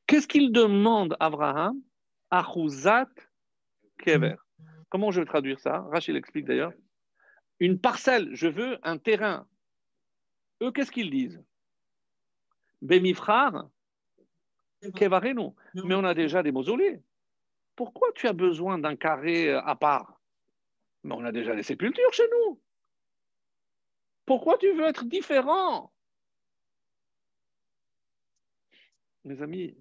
[0.06, 1.82] Qu'est-ce qu'il demande Abraham?
[2.32, 3.10] Achuzat
[3.98, 4.36] Kever.
[4.90, 5.82] Comment je vais traduire ça?
[5.92, 6.74] Rachel explique d'ailleurs.
[7.60, 9.48] Une parcelle, je veux un terrain.
[10.62, 11.44] Eux, qu'est-ce qu'ils disent?
[12.82, 13.70] Bemifrar
[14.96, 15.52] Kevarenu.
[15.74, 17.02] Mais on a déjà des mausolées.
[17.76, 20.20] Pourquoi tu as besoin d'un carré à part?
[21.04, 22.62] Mais on a déjà des sépultures chez nous.
[24.26, 25.92] Pourquoi tu veux être différent?
[29.26, 29.78] Mes amis,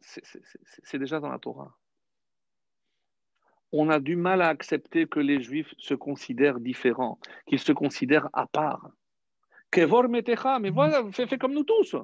[0.00, 1.76] c'est déjà dans la Torah.
[3.72, 8.28] On a du mal à accepter que les Juifs se considèrent différents, qu'ils se considèrent
[8.32, 8.90] à part.
[9.70, 11.94] Kevor metecha, mais voilà, fais, comme nous tous.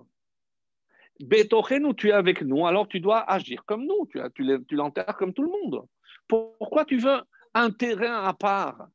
[1.21, 5.33] nous, tu es avec nous, alors tu dois agir comme nous, tu, tu l'enterres comme
[5.33, 5.87] tout le monde.
[6.29, 7.23] Pourquoi tu veux
[7.55, 8.89] un terrain à part?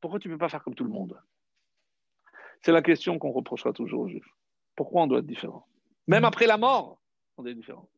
[0.00, 1.18] Pourquoi tu ne peux pas faire comme tout le monde?
[2.60, 4.30] C'est la question qu'on reprochera toujours aux Juifs.
[4.76, 5.66] Pourquoi on doit être différent?
[6.06, 7.00] Même après la mort,
[7.36, 7.88] on est différent.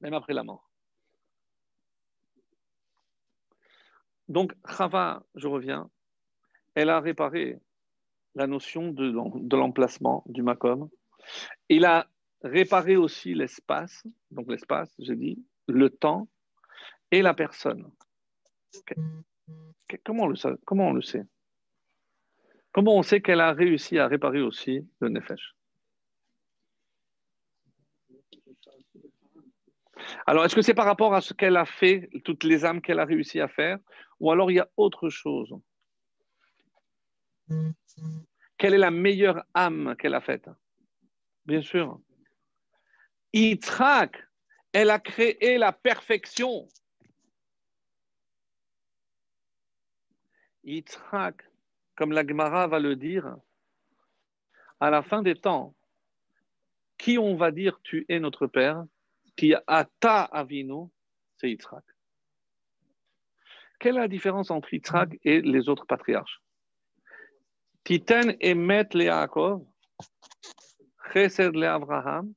[0.00, 0.70] Même après la mort.
[4.28, 5.90] Donc, Chava, je reviens,
[6.74, 7.58] elle a réparé
[8.34, 10.90] la notion de l'emplacement du Macom.
[11.68, 12.08] Il a
[12.42, 16.28] réparé aussi l'espace, donc l'espace, j'ai dit, le temps
[17.10, 17.90] et la personne.
[20.04, 21.24] Comment on le sait, comment on le sait?
[22.70, 25.54] Comment on sait qu'elle a réussi à réparer aussi le Nefesh?
[30.26, 33.00] Alors, est-ce que c'est par rapport à ce qu'elle a fait, toutes les âmes qu'elle
[33.00, 33.78] a réussi à faire,
[34.20, 35.54] ou alors il y a autre chose?
[38.56, 40.48] Quelle est la meilleure âme qu'elle a faite?
[41.46, 42.00] Bien sûr.
[43.32, 44.16] Yitzhak,
[44.72, 46.68] elle a créé la perfection.
[50.64, 51.42] Yitzhak,
[51.96, 53.36] comme la Gemara va le dire,
[54.80, 55.74] à la fin des temps,
[56.98, 58.84] qui on va dire tu es notre père,
[59.38, 60.90] qui a ta avino,
[61.36, 61.84] c'est Yitzhak.
[63.78, 66.42] Quelle est la différence entre Yitzhak et les autres patriarches?
[67.84, 69.64] Titen emet le Yaakov,
[71.12, 72.34] chesed le Abraham,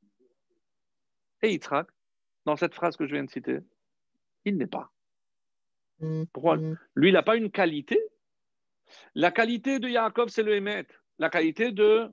[1.41, 1.87] et Yitzhak,
[2.45, 3.57] dans cette phrase que je viens de citer,
[4.45, 4.91] il n'est pas.
[6.31, 6.57] Pourquoi?
[6.95, 7.99] Lui, il n'a pas une qualité
[9.15, 10.85] la qualité de Yaakov, c'est le Emet.
[11.17, 12.11] La qualité de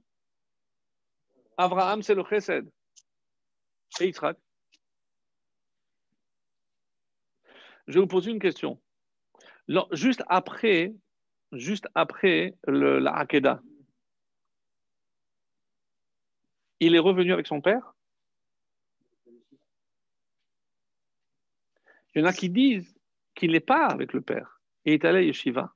[1.57, 2.71] Abraham, c'est le Chesed.
[4.01, 4.39] Et Yitzhak?
[7.89, 8.81] Je vous pose une question.
[9.93, 10.95] Juste après,
[11.53, 13.63] juste après la Hakeda,
[16.81, 17.95] il est revenu avec son père?
[22.15, 22.95] Il y en a qui disent
[23.35, 24.61] qu'il n'est pas avec le père.
[24.85, 25.75] Il est allé à Yeshiva.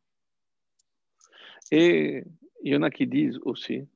[1.71, 2.25] Et
[2.63, 3.89] il y en a qui disent aussi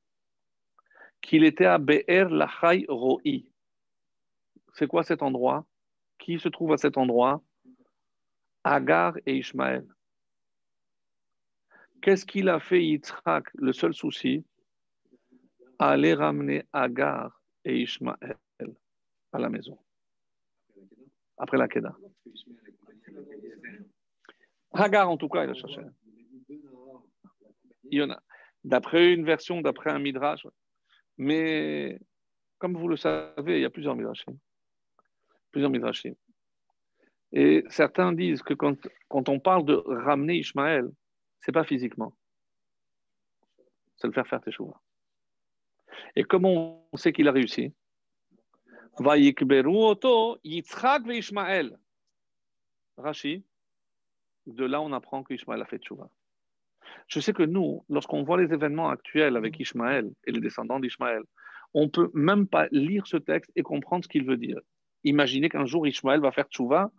[1.21, 3.21] qu'il était à Be'er Lachai Roi.
[4.75, 5.67] C'est quoi cet endroit?
[6.19, 7.43] Qui se trouve à cet endroit?
[8.67, 9.87] Agar et Ishmaël.
[12.03, 13.45] Qu'est-ce qu'il a fait Yitzhak?
[13.55, 14.45] Le seul souci,
[15.79, 18.37] aller ramener Agar et Ishmaël
[19.33, 19.79] à la maison.
[21.39, 21.97] Après la Keda.
[24.73, 25.83] Agar, en tout cas, il a cherché.
[27.85, 28.21] Il y en a.
[28.65, 30.45] D'après une version, d'après un midrash.
[31.19, 32.01] Mais
[32.59, 34.37] comme vous le savez, il y a plusieurs midrashim.
[35.53, 36.17] Plusieurs midrashim.
[37.33, 38.79] Et certains disent que quand,
[39.11, 40.89] on parle de ramener Ishmaël,
[41.41, 42.17] c'est pas physiquement.
[43.97, 44.81] C'est le faire faire teshuva.
[46.15, 47.73] Et comment on sait qu'il a réussi?
[50.45, 51.79] Yitzhak Ishmael.
[52.97, 53.45] Rashi,
[54.47, 56.09] de là on apprend qu'Ishmaël a fait teshuva.
[57.09, 61.23] Je sais que nous, lorsqu'on voit les événements actuels avec Ishmaël et les descendants d'Ishmaël,
[61.75, 64.59] on ne peut même pas lire ce texte et comprendre ce qu'il veut dire.
[65.05, 66.91] Imaginez qu'un jour Ishmaël va faire tchouva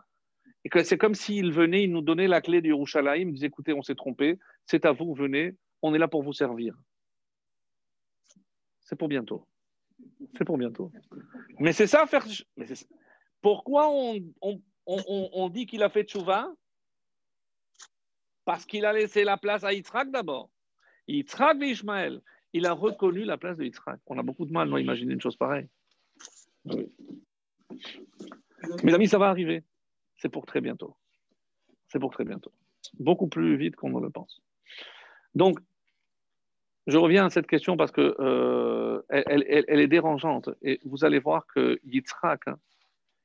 [0.83, 3.81] c'est comme s'il venait, il nous donnait la clé du Yerushalayim, il disait écoutez, on
[3.81, 6.75] s'est trompé, c'est à vous, venez, on est là pour vous servir.
[8.81, 9.47] C'est pour bientôt.
[10.37, 10.91] C'est pour bientôt.
[11.59, 12.25] Mais c'est ça faire.
[13.41, 16.53] Pourquoi on, on, on, on, dit qu'il a fait tchouva?
[18.45, 20.49] Parce qu'il a laissé la place à Yitzhak d'abord.
[21.07, 21.73] Yitzhak et.
[22.53, 23.99] Il a reconnu la place de Yitzhak.
[24.05, 25.67] On a beaucoup de mal à imaginer une chose pareille.
[28.83, 29.63] Mes amis, ça va arriver.
[30.17, 30.95] C'est pour très bientôt.
[31.89, 32.51] C'est pour très bientôt.
[32.99, 34.41] Beaucoup plus vite qu'on ne le pense.
[35.35, 35.59] Donc,
[36.87, 40.49] je reviens à cette question parce que euh, elle, est dérangeante.
[40.61, 42.59] Et vous allez voir que Yitzhak, hein,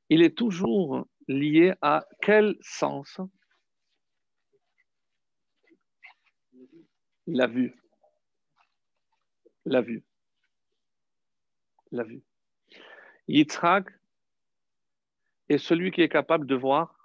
[0.08, 3.20] il est toujours lié à quel sens?
[7.28, 7.74] La vue.
[9.64, 10.02] La vue.
[11.92, 12.22] La vue.
[13.28, 13.86] Yitzhak
[15.52, 17.02] est celui qui est capable de voir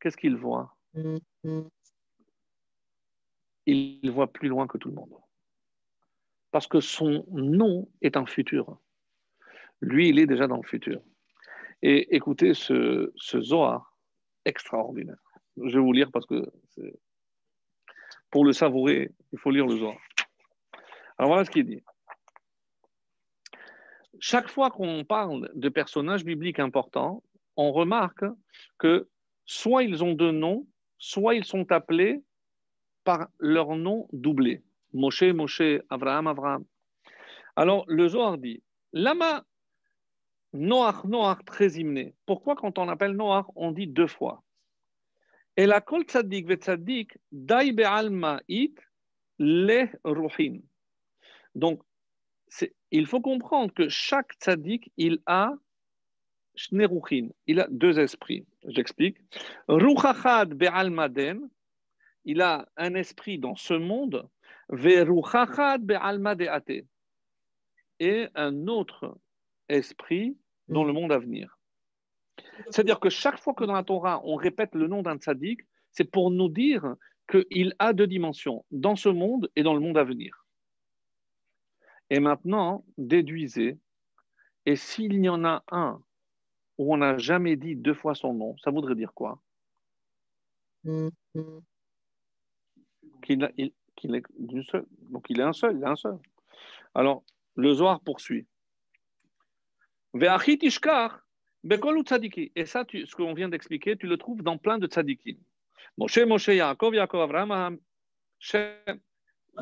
[0.00, 0.76] Qu'est-ce qu'il voit?
[3.66, 5.12] Il voit plus loin que tout le monde.
[6.50, 8.78] Parce que son nom est un futur.
[9.80, 11.02] Lui, il est déjà dans le futur.
[11.82, 13.96] Et écoutez ce, ce Zohar
[14.44, 15.18] extraordinaire.
[15.56, 16.50] Je vais vous lire parce que
[18.30, 19.98] pour le savourer, il faut lire le Zohar.
[21.18, 21.82] Alors voilà ce qu'il dit.
[24.20, 27.22] Chaque fois qu'on parle de personnages bibliques importants,
[27.56, 28.24] on remarque
[28.78, 29.08] que
[29.44, 30.66] soit ils ont deux noms,
[30.98, 32.22] soit ils sont appelés
[33.04, 34.62] par leur nom doublé.
[34.92, 36.64] Moshe, Moshe, Abraham, Abraham.
[37.56, 39.44] Alors le Zohar dit Lama
[40.52, 42.14] Noach, Noach, très hymné.
[42.26, 44.42] Pourquoi quand on appelle Noach, on dit deux fois?
[45.56, 48.78] Et la kol tzaddik ve be'alma it
[49.38, 50.60] le ruhin.
[51.54, 51.82] Donc,
[52.90, 55.54] il faut comprendre que chaque tzaddik, il a
[57.46, 58.46] il a deux esprits.
[58.66, 59.16] J'explique.
[59.68, 61.48] Ruchachad be'almaden,
[62.24, 64.28] il a un esprit dans ce monde,
[64.70, 66.84] ve'ruchachad be'almadeate,
[68.00, 69.18] et un autre
[69.68, 70.36] esprit
[70.68, 71.58] dans le monde à venir.
[72.70, 75.60] C'est-à-dire que chaque fois que dans la Torah, on répète le nom d'un tzaddik,
[75.92, 76.94] c'est pour nous dire
[77.30, 80.46] qu'il a deux dimensions, dans ce monde et dans le monde à venir.
[82.10, 83.78] Et maintenant, déduisez,
[84.66, 86.02] et s'il y en a un
[86.78, 89.42] où on n'a jamais dit deux fois son nom, ça voudrait dire quoi?
[93.22, 93.72] Qu'il est.
[94.00, 96.18] Donc il est un seul, il est un seul.
[96.94, 97.24] Alors,
[97.56, 98.46] le Zohar poursuit.
[100.14, 100.38] Et ça,
[102.88, 105.36] ce qu'on vient d'expliquer, tu le trouves dans plein de tzadikim.
[105.98, 107.78] Moshe, Moshe, Yaakov, Yaakov, Abraham,
[108.38, 109.00] Shem,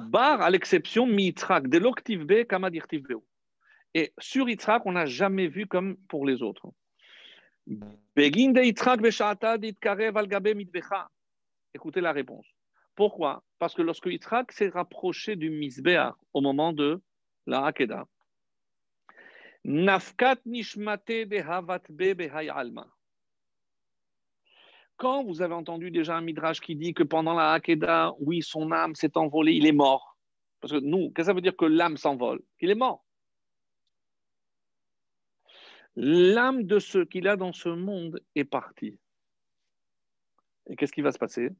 [0.00, 3.06] Bar, à l'exception, Mitrak, de l'octive Kamadirtiv
[3.94, 6.68] Et sur Yitzhak, on n'a jamais vu comme pour les autres.
[11.74, 12.46] Écoutez la réponse.
[12.94, 13.42] Pourquoi?
[13.58, 17.00] Parce que lorsque Yitzhak s'est rapproché du Misbéa au moment de
[17.46, 18.06] la Hakeda,
[19.64, 21.26] Nafkat nishmate
[22.54, 22.95] alma.
[24.96, 28.72] Quand vous avez entendu déjà un midrash qui dit que pendant la Hakeda, oui, son
[28.72, 30.16] âme s'est envolée, il est mort.
[30.60, 32.42] Parce que nous, qu'est-ce que ça veut dire que l'âme s'envole?
[32.60, 33.04] Il est mort.
[35.96, 38.98] L'âme de ce qu'il a dans ce monde est partie.
[40.68, 41.50] Et qu'est-ce qui va se passer?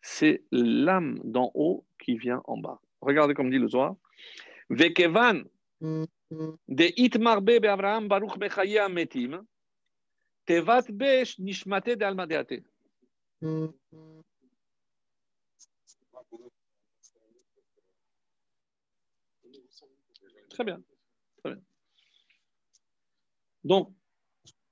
[0.00, 2.80] C'est l'âme d'en haut qui vient en bas.
[3.00, 3.94] Regardez comme dit le Zohar.
[4.70, 5.44] Vekevan
[5.80, 8.32] de itmarbe be Abraham baruch
[8.80, 9.44] ametim
[11.38, 12.62] nishmate de almadeate.
[20.50, 20.82] Très bien.
[23.64, 23.92] Donc,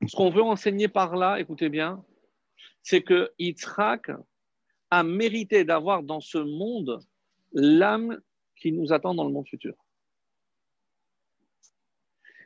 [0.07, 2.05] ce qu'on veut enseigner par là, écoutez bien,
[2.83, 4.11] c'est que Yitzhak
[4.91, 7.01] a mérité d'avoir dans ce monde
[7.53, 8.21] l'âme
[8.57, 9.75] qui nous attend dans le monde futur.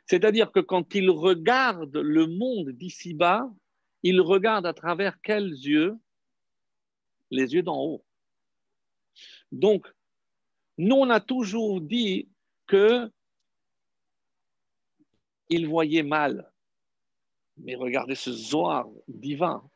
[0.07, 3.49] C'est-à-dire que quand il regarde le monde d'ici-bas,
[4.03, 5.97] il regarde à travers quels yeux?
[7.31, 8.05] Les yeux d'en haut.
[9.51, 9.87] Donc,
[10.77, 12.29] nous, on a toujours dit
[12.67, 13.09] que
[15.49, 16.51] il voyait mal.
[17.57, 19.67] Mais regardez ce Zohar divin.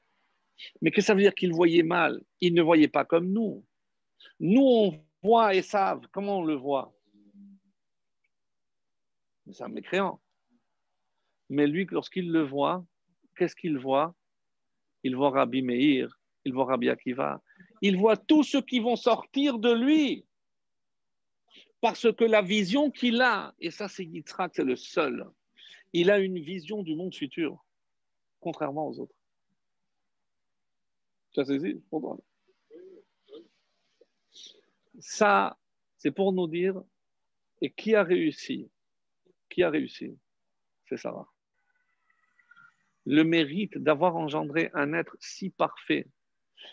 [0.81, 2.21] Mais que ça veut dire qu'il voyait mal?
[2.41, 3.65] Il ne voyait pas comme nous.
[4.39, 6.07] Nous, on voit et savent.
[6.11, 6.93] Comment on le voit?
[9.51, 10.21] C'est un mécréant.
[11.49, 12.85] Mais lui, lorsqu'il le voit,
[13.35, 14.15] qu'est-ce qu'il voit?
[15.03, 17.41] Il voit Rabbi Meir, il voit Rabbi Akiva,
[17.81, 20.25] il voit tous ceux qui vont sortir de lui.
[21.81, 25.25] Parce que la vision qu'il a, et ça c'est Yitzhak, c'est le seul,
[25.93, 27.65] il a une vision du monde futur,
[28.41, 29.15] contrairement aux autres.
[31.31, 31.81] Tu as saisi?
[34.99, 35.57] Ça,
[35.97, 36.83] c'est pour nous dire,
[37.61, 38.69] et qui a réussi
[39.67, 40.17] Réussi
[40.87, 41.27] C'est Sarah.
[43.05, 46.07] Le mérite d'avoir engendré un être si parfait,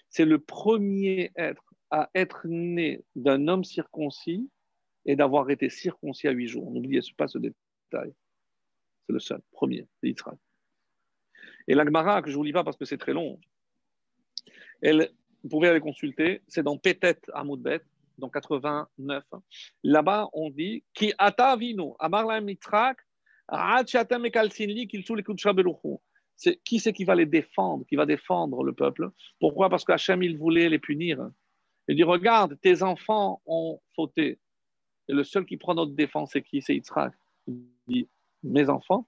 [0.08, 4.50] c'est le premier être à être né d'un homme circoncis
[5.04, 6.70] et d'avoir été circoncis à huit jours.
[6.70, 8.12] N'oubliez pas ce détail.
[9.06, 10.38] C'est le seul, premier, Israël.
[11.68, 13.40] Et l'Agmara, que je vous lis pas parce que c'est très long,
[14.82, 15.10] elle,
[15.42, 17.44] vous pouvez aller consulter, c'est dans Pétet à
[18.18, 19.24] dans 89.
[19.82, 22.98] Là-bas, on dit Ki ata vino, amar mitrak,
[26.36, 29.10] c'est qui c'est qui va les défendre, qui va défendre le peuple?
[29.38, 29.70] Pourquoi?
[29.70, 31.30] Parce qu'Hachem, il voulait les punir.
[31.88, 34.38] Il dit Regarde, tes enfants ont fauté.
[35.08, 36.60] Et le seul qui prend notre défense, c'est qui?
[36.60, 37.14] C'est Yitzhak.
[37.46, 38.08] Il dit
[38.42, 39.06] Mes enfants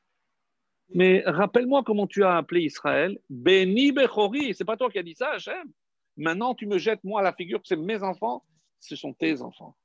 [0.94, 3.18] Mais rappelle-moi comment tu as appelé Israël.
[3.28, 4.54] Béni Bechori.
[4.54, 5.72] C'est pas toi qui as dit ça, Hachem.
[6.16, 8.44] Maintenant, tu me jettes moi à la figure que c'est mes enfants.
[8.81, 9.76] Ce sont tes enfants.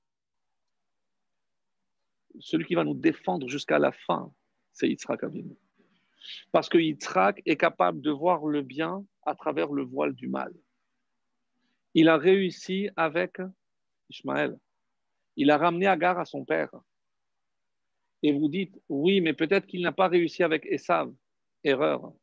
[2.40, 4.34] Celui qui va nous défendre jusqu'à la fin,
[4.72, 5.56] c'est Yitzhak Avinu.
[6.52, 10.54] Parce que Yitzhak est capable de voir le bien à travers le voile du mal.
[11.94, 13.38] Il a réussi avec
[14.10, 14.58] Ishmaël
[15.36, 16.70] il a ramené Agar à son père.
[18.22, 21.14] Et vous dites, oui, mais peut-être qu'il n'a pas réussi avec Esav.
[21.64, 22.14] Erreur.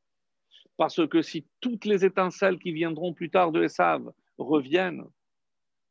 [0.77, 5.05] Parce que si toutes les étincelles qui viendront plus tard de Esav reviennent,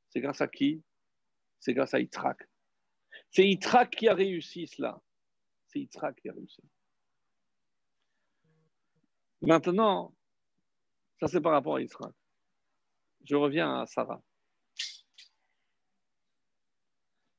[0.09, 0.83] c'est grâce à qui?
[1.59, 2.47] C'est grâce à Yitzhak.
[3.31, 5.01] C'est Yitzhak qui a réussi cela.
[5.67, 6.63] C'est Yitzhak qui a réussi.
[9.41, 10.15] Maintenant,
[11.19, 12.13] ça c'est par rapport à Yitzhak.
[13.23, 14.23] Je reviens à Sarah.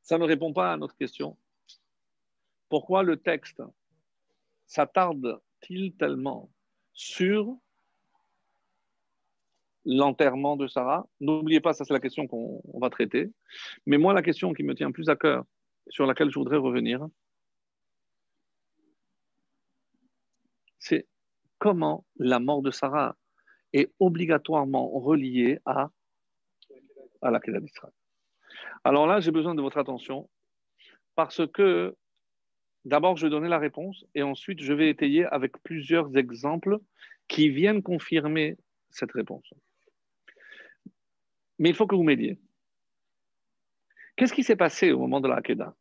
[0.02, 1.38] Ça ne répond pas à notre question.
[2.68, 3.62] Pourquoi le texte
[4.66, 6.52] s'attarde-t-il tellement
[6.92, 7.56] sur
[9.84, 13.30] l'enterrement de Sarah N'oubliez pas, ça c'est la question qu'on va traiter.
[13.86, 15.44] Mais moi, la question qui me tient plus à cœur,
[15.88, 17.06] sur laquelle je voudrais revenir,
[20.78, 21.06] c'est
[21.58, 23.16] comment la mort de Sarah
[23.72, 25.90] est obligatoirement reliée à,
[27.22, 27.92] la Kéda d'Israël.
[28.84, 30.28] Alors là, j'ai besoin de votre attention
[31.14, 31.94] parce que
[32.84, 36.78] d'abord, je vais donner la réponse et ensuite, je vais étayer avec plusieurs exemples
[37.28, 38.56] qui viennent confirmer
[38.90, 39.52] cette réponse.
[41.60, 42.40] Mais il faut que vous m'aidiez.
[44.16, 45.76] Qu'est-ce qui s'est passé au moment de la Hakeda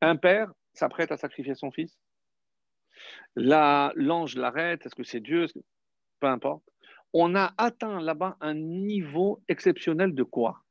[0.00, 2.00] Un père s'apprête à sacrifier son fils.
[3.36, 4.86] L'ange l'arrête.
[4.86, 5.46] Est-ce que c'est Dieu?
[6.18, 6.64] Peu importe
[7.12, 10.62] on a atteint là-bas un niveau exceptionnel de quoi?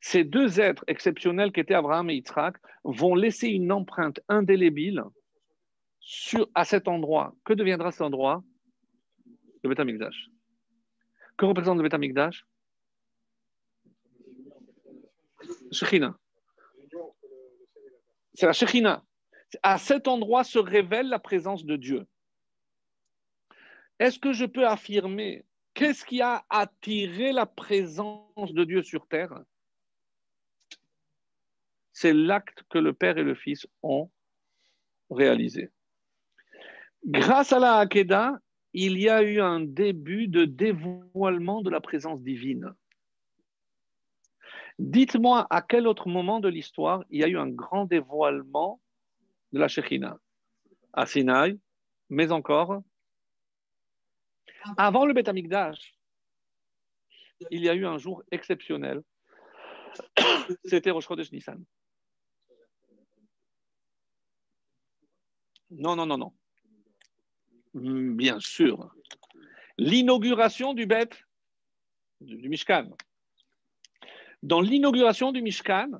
[0.00, 5.02] Ces deux êtres exceptionnels qui étaient Abraham et Yitzhak vont laisser une empreinte indélébile
[6.00, 7.34] sur, à cet endroit.
[7.44, 8.44] Que deviendra cet endroit?
[9.66, 10.10] Le.
[11.36, 12.46] Que représente le Beth Amikdash
[15.70, 16.16] Shekhinah.
[18.34, 19.04] C'est la Shekhinah.
[19.62, 22.06] À cet endroit se révèle la présence de Dieu.
[23.98, 25.44] Est-ce que je peux affirmer
[25.74, 29.42] qu'est-ce qui a attiré la présence de Dieu sur terre?
[31.92, 34.10] C'est l'acte que le Père et le Fils ont
[35.10, 35.70] réalisé.
[37.04, 38.38] Grâce à la Hakeda,
[38.78, 42.74] il y a eu un début de dévoilement de la présence divine.
[44.78, 48.78] Dites-moi à quel autre moment de l'histoire il y a eu un grand dévoilement
[49.52, 50.18] de la Shekhina
[50.92, 51.58] À Sinaï,
[52.10, 52.82] mais encore
[54.76, 55.30] avant le Beth
[57.50, 59.02] il y a eu un jour exceptionnel.
[60.64, 61.64] C'était Rosh Chodesh Nissan.
[65.70, 66.32] Non, non, non, non.
[67.76, 68.90] Hmm, bien sûr.
[69.76, 71.22] L'inauguration du Beth,
[72.22, 72.88] du Mishkan.
[74.42, 75.90] Dans l'inauguration du Mishkan,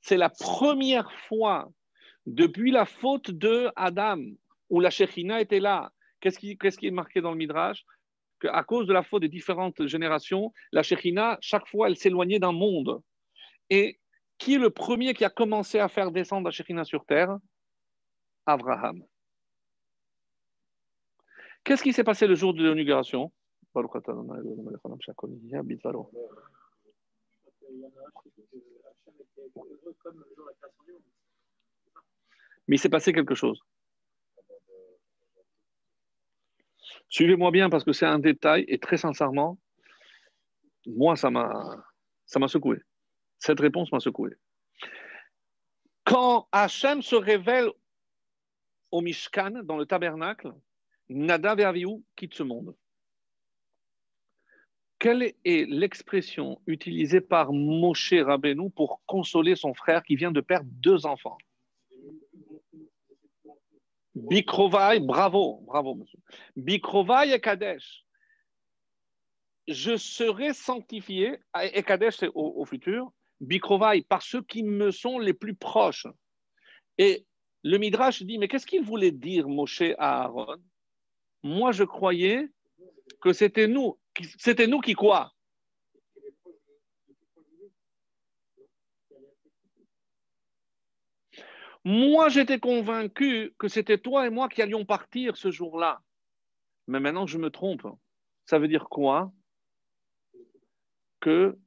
[0.00, 1.70] c'est la première fois
[2.24, 4.18] depuis la faute de Adam,
[4.70, 7.84] où la Shekhinah était là, Qu'est-ce qui, est marqué dans le Midrash?
[8.40, 12.52] Qu'à cause de la faute des différentes générations, la Shekhina, chaque fois, elle s'éloignait d'un
[12.52, 13.02] monde.
[13.70, 13.98] Et
[14.38, 17.36] Qui est le premier qui a commencé à faire descendre la Shekhina sur terre?
[18.46, 19.02] Abraham.
[21.64, 23.32] Qu'est-ce qui s'est passé le jour de l'inauguration?
[32.66, 33.60] Mais il s'est passé quelque chose.
[37.08, 39.58] Suivez-moi bien parce que c'est un détail et très sincèrement,
[40.86, 41.84] moi, ça m'a,
[42.24, 42.80] ça m'a secoué.
[43.38, 44.30] Cette réponse m'a secoué.
[46.04, 47.70] Quand Hachem se révèle
[48.90, 50.52] au Mishkan, dans le tabernacle,
[51.10, 51.84] Nadav et
[52.14, 52.74] quittent ce monde.
[55.00, 60.70] Quelle est l'expression utilisée par Moshe Rabbeinu pour consoler son frère qui vient de perdre
[60.70, 61.38] deux enfants?
[64.14, 66.18] Bikrovai, bravo, bravo monsieur.
[66.54, 68.04] Bikrovai et Kadesh.
[69.66, 75.54] Je serai sanctifié, et Kadesh au, futur, Bikrovai, par ceux qui me sont les plus
[75.54, 76.06] proches.
[76.98, 77.24] Et
[77.62, 80.58] le Midrash dit, mais qu'est-ce qu'il voulait dire Moshe à Aaron?
[81.42, 82.48] Moi je croyais
[83.20, 83.98] que c'était nous,
[84.38, 85.32] c'était nous qui quoi
[91.84, 96.02] Moi, j'étais convaincu que c'était toi et moi qui allions partir ce jour-là.
[96.88, 97.86] Mais maintenant, je me trompe.
[98.44, 99.32] Ça veut dire quoi?
[101.20, 101.58] Que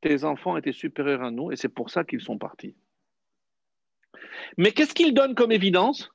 [0.00, 2.76] tes enfants étaient supérieurs à nous et c'est pour ça qu'ils sont partis.
[4.56, 6.10] Mais qu'est-ce qu'il donne comme évidence?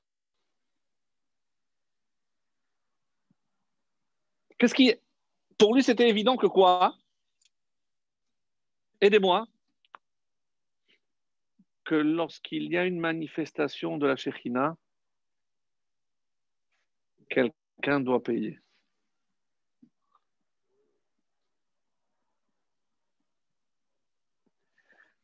[4.58, 4.94] Qu'est-ce qui.
[5.58, 6.96] Pour lui, c'était évident que quoi?
[9.02, 9.48] Aidez-moi
[11.84, 14.78] que lorsqu'il y a une manifestation de la Shekhinah,
[17.30, 18.60] quelqu'un doit payer.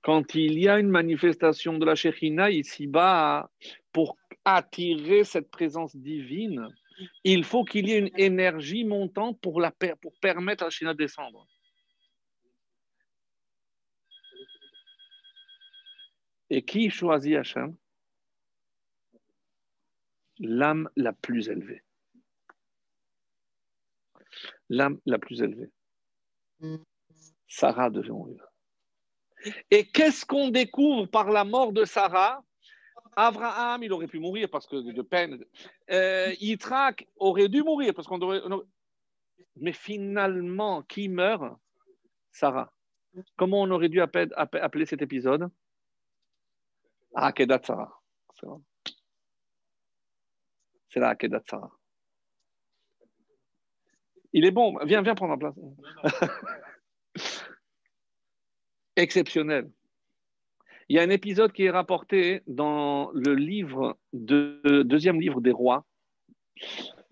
[0.02, 3.50] Quand il y a une manifestation de la Shekhinah ici-bas,
[3.92, 6.68] pour attirer cette présence divine,
[7.24, 9.62] il faut qu'il y ait une énergie montante pour,
[10.22, 11.48] permettre à la Shekhinah de descendre.
[16.50, 17.78] Et qui choisit Hachem?
[20.40, 21.84] L'âme la plus élevée.
[24.70, 25.70] L'âme la plus élevée.
[27.48, 28.46] Sarah devait mourir.
[29.72, 32.44] Et qu'est-ce qu'on découvre par la mort de Sarah?
[33.16, 35.44] Abraham, il aurait pu mourir parce que de peine.
[35.92, 38.42] Euh, Yitzhak aurait dû mourir parce qu'on aurait.
[39.58, 41.58] Mais finalement, qui meurt?
[42.32, 42.72] Sarah.
[43.36, 45.50] Comment on aurait dû appeler cet épisode?
[47.16, 48.02] Ah, Kedat Sarah.
[50.90, 51.72] C'est là, Kedat Sarah.
[54.32, 54.78] Il est bon.
[54.86, 55.56] Viens, viens prendre la place.
[58.96, 59.72] Exceptionnel.
[60.90, 65.52] Il y a un épisode qui est rapporté dans le livre de, deuxième livre des
[65.52, 65.86] rois,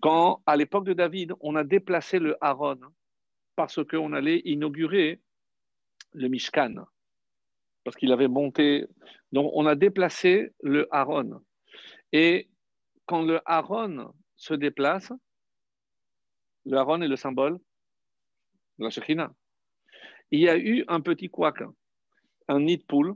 [0.00, 2.80] quand, à l'époque de David, on a déplacé le Aaron
[3.54, 5.20] parce qu'on allait inaugurer
[6.12, 6.74] le Mishkan
[7.84, 8.84] parce qu'il avait monté.
[9.32, 11.40] Donc, on a déplacé le Aaron.
[12.12, 12.48] Et
[13.06, 15.10] quand le Aaron se déplace,
[16.66, 17.58] le Aaron est le symbole
[18.78, 19.32] de la Shekhina.
[20.30, 21.62] Il y a eu un petit couac,
[22.48, 23.14] un nid de poule,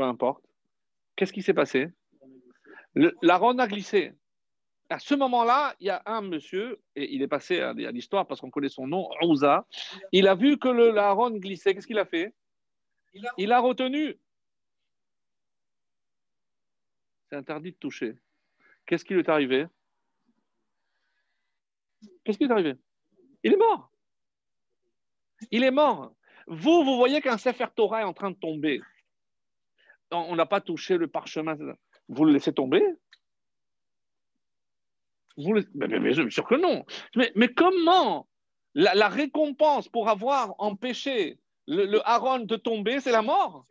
[0.00, 0.42] peu importe.
[1.14, 1.88] Qu'est-ce qui s'est passé?
[3.20, 4.14] L'Aaron a glissé.
[4.88, 8.40] À ce moment-là, il y a un monsieur, et il est passé à, l'histoire parce
[8.40, 9.66] qu'on connaît son nom, Ouza.
[10.12, 11.74] Il a vu que le l'Aaron glissait.
[11.74, 12.34] Qu'est-ce qu'il a fait?
[13.36, 14.18] Il a retenu.
[17.28, 18.16] C'est interdit de toucher.
[18.86, 19.66] Qu'est-ce qui lui est arrivé?
[22.24, 22.74] Qu'est-ce qui lui est arrivé?
[23.44, 23.92] Il est mort.
[25.50, 26.14] Il est mort.
[26.46, 28.80] Vous, vous voyez qu'un Sefer Torah est en train de tomber.
[30.10, 31.56] On n'a pas touché le parchemin.
[32.08, 32.82] Vous le laissez tomber
[35.36, 36.84] vous mais, bien sûr que non.
[37.14, 38.28] Mais, comment
[38.74, 43.66] la, récompense pour avoir empêché le, le Aaron de tomber, c'est la mort?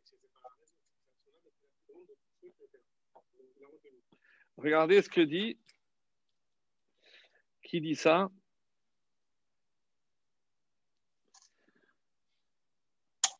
[4.57, 5.57] Regardez ce que dit.
[7.63, 8.29] Qui dit ça?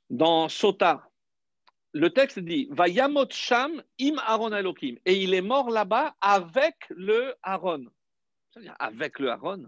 [0.10, 1.09] Dans Sota,
[1.94, 4.98] le texte dit Vayamot Sham im Aaron Elohim.
[5.06, 7.86] Et il est mort là-bas avec le Aaron.
[8.52, 9.68] C'est-à-dire avec le Aaron.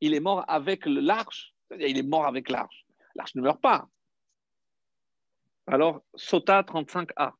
[0.00, 1.54] Il est mort avec l'arche.
[1.68, 2.86] C'est-à-dire il est mort avec l'arche.
[3.14, 3.88] L'arche ne meurt pas.
[5.66, 7.32] Alors, Sota 35a.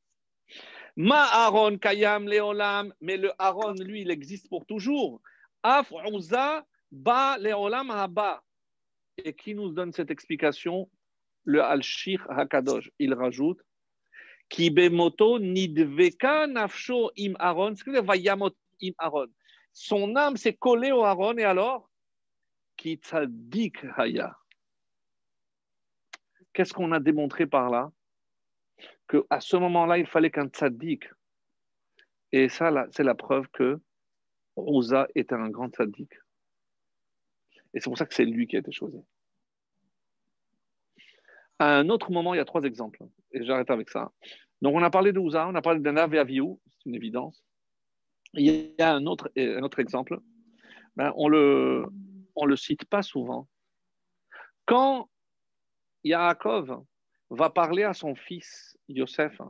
[0.96, 5.20] Ma Aaron Kayam Leolam, mais le Aaron, lui, il existe pour toujours.
[5.62, 5.92] Af
[6.90, 8.42] Ba Leolam Haba.
[9.16, 10.90] Et qui nous donne cette explication?
[11.44, 12.90] Le Al-Shir Hakadosh.
[12.98, 13.60] Il rajoute
[14.50, 17.74] Bemoto nidveka nafsho im Aaron.
[19.72, 21.90] Son âme s'est collée au Aaron et alors?
[22.76, 24.36] Ki tzadik haya.
[26.52, 27.90] Qu'est-ce qu'on a démontré par là?
[29.08, 31.10] Qu'à ce moment-là, il fallait qu'un tzaddik.
[32.30, 33.80] Et ça, c'est la preuve que
[34.56, 36.12] Oza était un grand tzaddik.
[37.74, 39.00] Et c'est pour ça que c'est lui qui a été choisi.
[41.58, 43.02] À un autre moment, il y a trois exemples.
[43.32, 44.10] Et j'arrête avec ça.
[44.60, 47.44] Donc, on a parlé de Ouza, on a parlé d'Anna Aviou, c'est une évidence.
[48.34, 49.30] Il y a un autre,
[49.78, 50.18] exemple.
[50.96, 51.86] Ben, on ne le,
[52.34, 53.48] on le cite pas souvent.
[54.64, 55.08] Quand
[56.02, 56.82] Yaakov
[57.30, 59.40] va parler à son fils Yosef,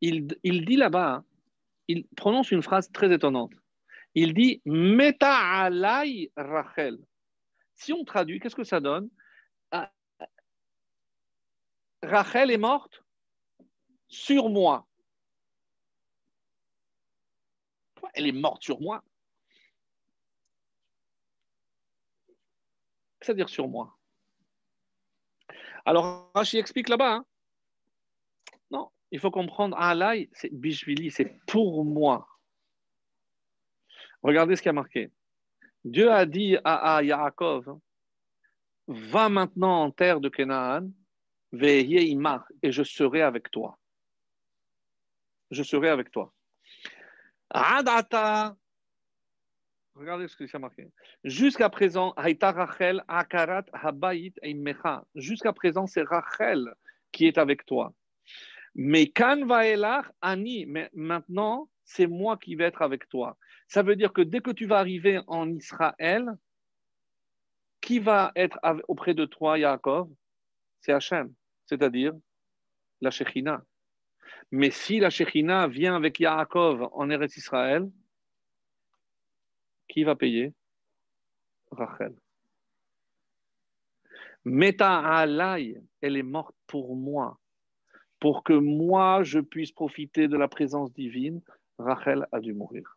[0.00, 1.24] il, il dit là-bas,
[1.88, 3.52] il prononce une phrase très étonnante.
[4.14, 6.98] Il dit Meta alay Rachel.
[7.74, 9.08] Si on traduit, qu'est-ce que ça donne?
[12.04, 13.02] Rachel est morte
[14.08, 14.86] sur moi.
[18.14, 19.02] Elle est morte sur moi?
[23.20, 23.96] C'est-à-dire sur moi.
[25.84, 27.14] Alors, Rashi explique là-bas.
[27.14, 27.26] Hein.
[28.70, 29.76] non, il faut comprendre.
[29.78, 32.28] Alay, c'est Bishvili, c'est pour moi.
[34.22, 35.10] Regardez ce qui a marqué.
[35.84, 37.78] Dieu a dit à, Yaakov
[38.86, 40.90] Va maintenant en terre de Canaan,
[41.62, 43.78] et je serai avec toi.
[45.50, 46.32] Je serai avec toi.
[47.50, 48.56] Adata.
[49.94, 50.88] Regardez ce que ça marqué.
[51.22, 54.34] Jusqu'à présent, Rachel Akarat Habayit
[55.14, 56.74] Jusqu'à présent, c'est Rachel
[57.12, 57.94] qui est avec toi.
[58.74, 59.46] Mais Kan
[60.20, 60.66] Ani.
[60.66, 63.38] Mais maintenant, c'est moi qui vais être avec toi.
[63.68, 66.26] Ça veut dire que dès que tu vas arriver en Israël,
[67.80, 70.10] qui va être auprès de toi, Yaakov?
[70.80, 71.32] C'est Hachem,
[71.66, 72.14] c'est-à-dire
[73.00, 73.64] la Shekhinah.
[74.50, 77.90] Mais si la Shekhinah vient avec Yaakov en Eretz Israël,
[79.88, 80.52] qui va payer?
[81.70, 82.14] Rachel.
[84.44, 87.38] Meta alay, elle est morte pour moi.
[88.20, 91.40] Pour que moi, je puisse profiter de la présence divine,
[91.78, 92.96] Rachel a dû mourir.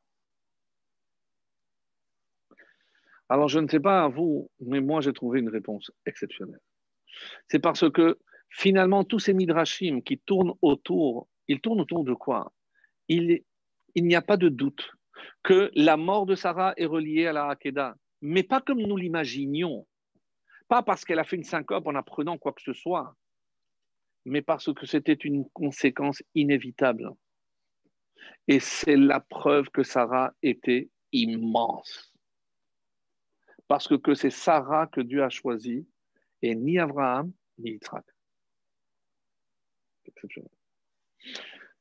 [3.30, 6.62] Alors, je ne sais pas à vous, mais moi, j'ai trouvé une réponse exceptionnelle.
[7.50, 12.54] C'est parce que finalement, tous ces midrashim qui tournent autour, ils tournent autour de quoi?
[13.08, 13.44] Il,
[13.96, 14.92] n'y a pas de doute
[15.44, 19.88] que la mort de Sarah est reliée à la Hakeda, mais pas comme nous l'imaginions,
[20.68, 23.16] pas parce qu'elle a fait une syncope en apprenant quoi que ce soit,
[24.26, 27.12] mais parce que c'était une conséquence inévitable.
[28.48, 32.14] Et c'est la preuve que Sarah était immense
[33.68, 35.86] parce que, c'est Sarah que Dieu a choisi
[36.42, 38.06] et ni Abraham ni Yitzhak.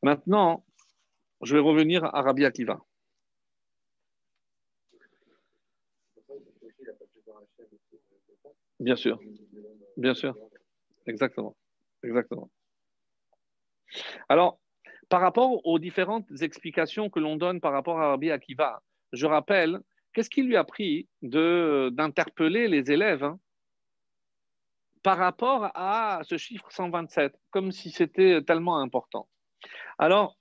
[0.02, 0.64] Maintenant,
[1.42, 2.80] je vais revenir à Rabbi Akiva.
[8.78, 9.18] Bien sûr,
[9.96, 10.36] bien sûr,
[11.06, 11.56] exactement,
[12.02, 12.50] exactement.
[14.28, 14.60] Alors,
[15.08, 19.80] par rapport aux différentes explications que l'on donne par rapport à Rabbi Akiva, je rappelle
[20.16, 23.38] Qu'est-ce qui lui a pris d'interpeller les élèves hein,
[25.06, 29.28] par rapport à ce chiffre 127, comme si c'était tellement important
[29.98, 30.36] Alors,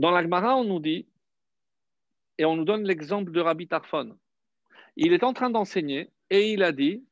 [0.00, 1.08] dans l'Agmara, on nous dit,
[2.36, 4.18] et on nous donne l'exemple de Rabbi Tarfon.
[4.96, 7.06] Il est en train d'enseigner et il a dit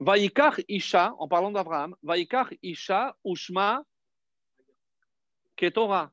[0.00, 3.84] Vaikar Isha, en parlant d'Abraham, Vaikar Isha Ushma
[5.56, 6.10] Ketora.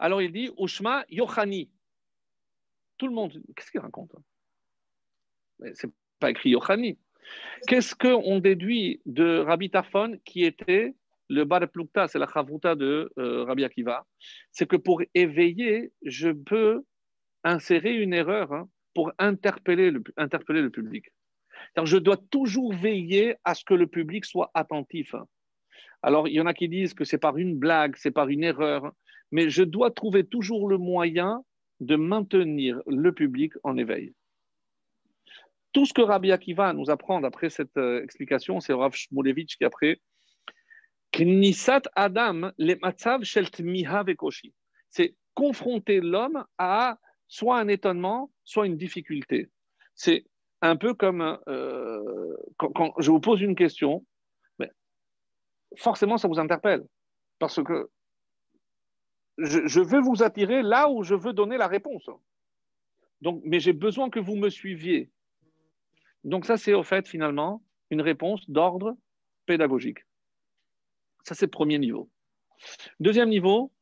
[0.00, 1.70] Alors il dit Ushma Yochani.
[2.98, 4.16] Tout le monde, qu'est-ce qu'il raconte?
[5.74, 6.98] C'est pas écrit Yochani.
[7.66, 10.94] Qu'est-ce qu'on déduit de Rabbi Tafon qui était
[11.30, 14.06] le Bar Plukta, c'est la chavruta de euh, Rabbi Akiva?
[14.52, 16.82] C'est que pour éveiller, je peux
[17.42, 21.06] insérer une erreur hein, pour interpeller le, public.
[21.82, 25.14] je dois toujours veiller à ce que le public soit attentif.
[25.14, 25.26] Hein.
[26.02, 28.44] Alors, il y en a qui disent que c'est par une blague, c'est par une
[28.44, 28.92] erreur,
[29.32, 31.42] mais je dois trouver toujours le moyen
[31.80, 34.14] de maintenir le public en éveil.
[35.74, 39.64] Tout ce que Rabbi Akiva nous apprend après cette euh, explication, c'est Rav Shmulevitch qui
[39.64, 40.00] après
[41.12, 43.48] Knisat Adam le matzav shel
[44.06, 44.54] vekoshi.
[44.88, 46.98] C'est confronter l'homme à
[47.28, 49.50] soit un étonnement, soit une difficulté.
[49.94, 50.24] C'est
[50.62, 54.06] un peu comme euh, quand, je vous pose une question,
[55.76, 56.84] forcément ça vous interpelle
[57.38, 57.90] parce que
[59.38, 62.08] je, veux vous attirer là où je veux donner la réponse.
[63.42, 65.10] Mais j'ai besoin que vous me suiviez.
[66.24, 68.96] Donc ça, c'est au fait finalement une réponse d'ordre
[69.46, 70.00] pédagogique.
[71.22, 72.10] Ça, c'est le premier niveau.
[72.98, 73.72] Deuxième niveau,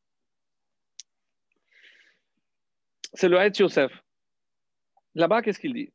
[3.15, 3.93] c'est le Haït Yosef.
[5.15, 5.93] Là-bas, qu'est-ce qu'il dit?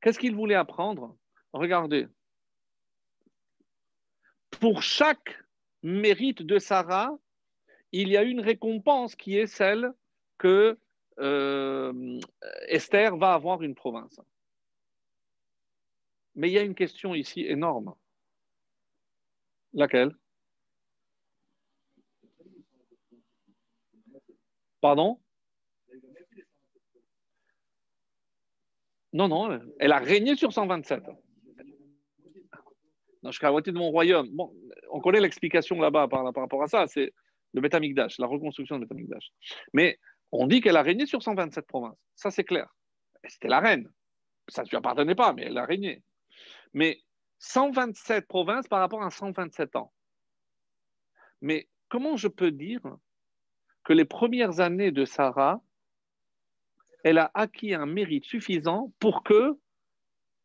[0.00, 1.16] Qu'est-ce qu'il voulait apprendre?
[1.52, 2.08] Regardez.
[4.50, 5.38] Pour chaque
[5.82, 7.18] mérite de Sarah,
[7.90, 9.92] il y a une récompense qui est celle
[10.38, 10.78] que
[11.18, 12.20] euh,
[12.68, 14.20] Esther va avoir une province.
[16.34, 17.94] Mais il y a une question ici énorme.
[19.74, 20.16] Laquelle?
[24.80, 25.20] Pardon?
[29.12, 31.04] Non, non, elle a régné sur 127.
[33.22, 34.28] Non, je suis à la moitié de mon royaume.
[34.30, 34.52] Bon,
[34.90, 37.12] on connaît l'explication là-bas par, rapport à ça, c'est
[37.52, 39.30] le Betamikdash, la reconstruction du Betamikdash.
[39.72, 39.98] Mais
[40.32, 41.98] on dit qu'elle a régné sur 127 provinces.
[42.16, 42.74] Ça, c'est clair.
[43.24, 43.90] C'était la reine.
[44.48, 46.02] Ça ne lui appartenait pas, mais elle a régné.
[46.72, 47.02] Mais
[47.38, 49.92] 127 provinces par rapport à 127 ans.
[51.40, 52.80] Mais comment je peux dire
[53.84, 55.60] que les premières années de Sarah
[57.04, 59.58] elle a acquis un mérite suffisant pour que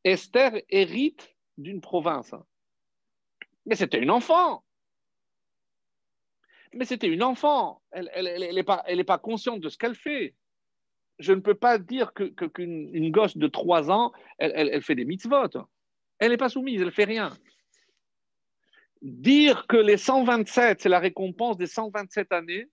[0.03, 2.33] Esther hérite d'une province?
[3.65, 4.63] Mais c'était une enfant.
[6.73, 7.81] Mais c'était une enfant.
[7.91, 8.09] Elle
[8.53, 10.35] n'est pas, consciente de ce qu'elle fait.
[11.19, 15.67] Je ne peux pas dire qu'une gosse de 3 ans, elle, fait des mitzvot.
[16.19, 17.35] Elle n'est pas soumise, elle ne fait rien.
[19.01, 22.67] Dire que les 127, c'est la récompense des 127 années,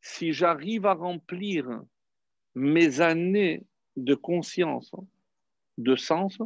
[0.00, 1.66] si j'arrive à remplir
[2.54, 3.64] mes années
[3.96, 4.94] de conscience,
[5.76, 6.38] de sens,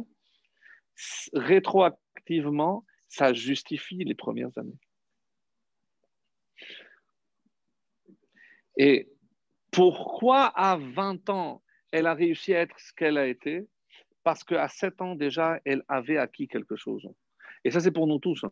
[1.33, 4.79] rétroactivement, ça justifie les premières années.
[8.77, 9.09] Et
[9.71, 11.61] pourquoi à 20 ans,
[11.91, 13.67] elle a réussi à être ce qu'elle a été?
[14.23, 17.07] Parce qu'à 7 ans déjà, elle avait acquis quelque chose.
[17.63, 18.45] Et ça, c'est pour nous tous.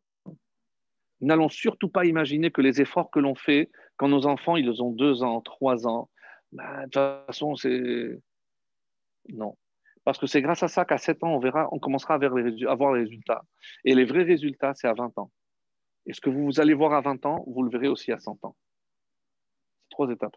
[1.22, 4.92] N'allons surtout pas imaginer que les efforts que l'on fait quand nos enfants, ils ont
[4.92, 6.10] 2 ans, 3 ans,
[6.52, 8.20] bah, de toute façon, c'est.
[9.30, 9.56] Non.
[10.04, 12.94] Parce que c'est grâce à ça qu'à 7 ans, on verra, on commencera à avoir
[12.94, 13.44] les résultats.
[13.86, 15.32] Et les vrais résultats, c'est à 20 ans.
[16.08, 18.44] Et ce que vous allez voir à 20 ans, vous le verrez aussi à 100
[18.44, 18.56] ans.
[19.92, 20.36] Trois étapes.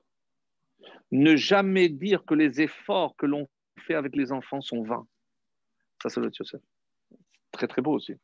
[1.10, 3.48] Ne jamais dire que les efforts que l'on
[3.78, 5.06] fait avec les enfants sont vains.
[6.02, 6.60] Ça, c'est le Yosef.
[7.52, 8.14] Très, très beau aussi.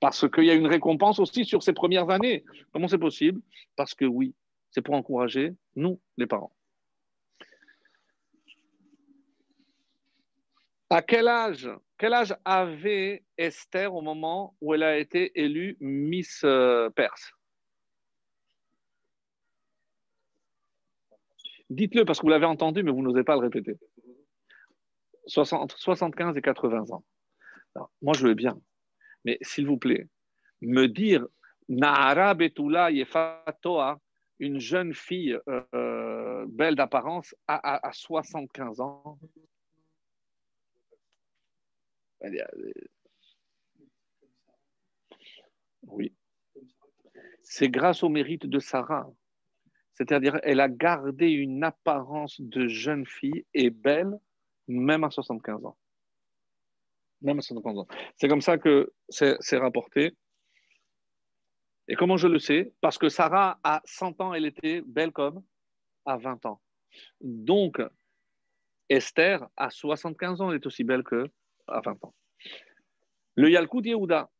[0.00, 2.44] Parce qu'il y a une récompense aussi sur ces premières années.
[2.72, 3.40] Comment c'est possible?
[3.74, 4.34] Parce que oui,
[4.70, 6.52] c'est pour encourager nous, les parents.
[10.90, 16.42] À quel âge, quel âge avait Esther au moment où elle a été élue Miss
[16.44, 17.32] euh, Perse?
[21.70, 23.76] Dites-le parce que vous l'avez entendu, mais vous n'osez pas le répéter.
[25.52, 27.04] entre 75 et 80 ans.
[28.02, 28.58] moi, je veux bien.
[29.24, 30.08] Mais s'il vous plaît,
[30.62, 31.26] me dire
[31.68, 34.00] Nahara Betula Yefatoa,
[34.38, 39.18] une jeune fille euh, euh, belle d'apparence, à, à 75 ans,
[45.82, 46.12] oui.
[47.42, 49.10] C'est grâce au mérite de Sarah.
[49.98, 54.16] C'est-à-dire, elle a gardé une apparence de jeune fille et belle,
[54.68, 55.76] même à 75 ans.
[57.20, 57.88] Même à 75 ans.
[58.16, 60.16] C'est comme ça que c'est rapporté.
[61.88, 62.72] Et comment je le sais?
[62.80, 65.42] Parce que Sarah, à 100 ans, elle était belle comme
[66.04, 66.62] à 20 ans.
[67.20, 67.82] Donc,
[68.88, 71.28] Esther, à 75 ans, elle est aussi belle que
[71.66, 72.14] à 20 ans.
[73.34, 74.30] Le Yalkut Yehuda.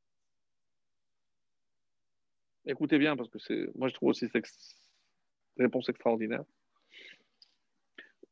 [2.65, 4.29] Écoutez bien, parce que moi je trouve aussi
[5.59, 6.45] réponse extraordinaire.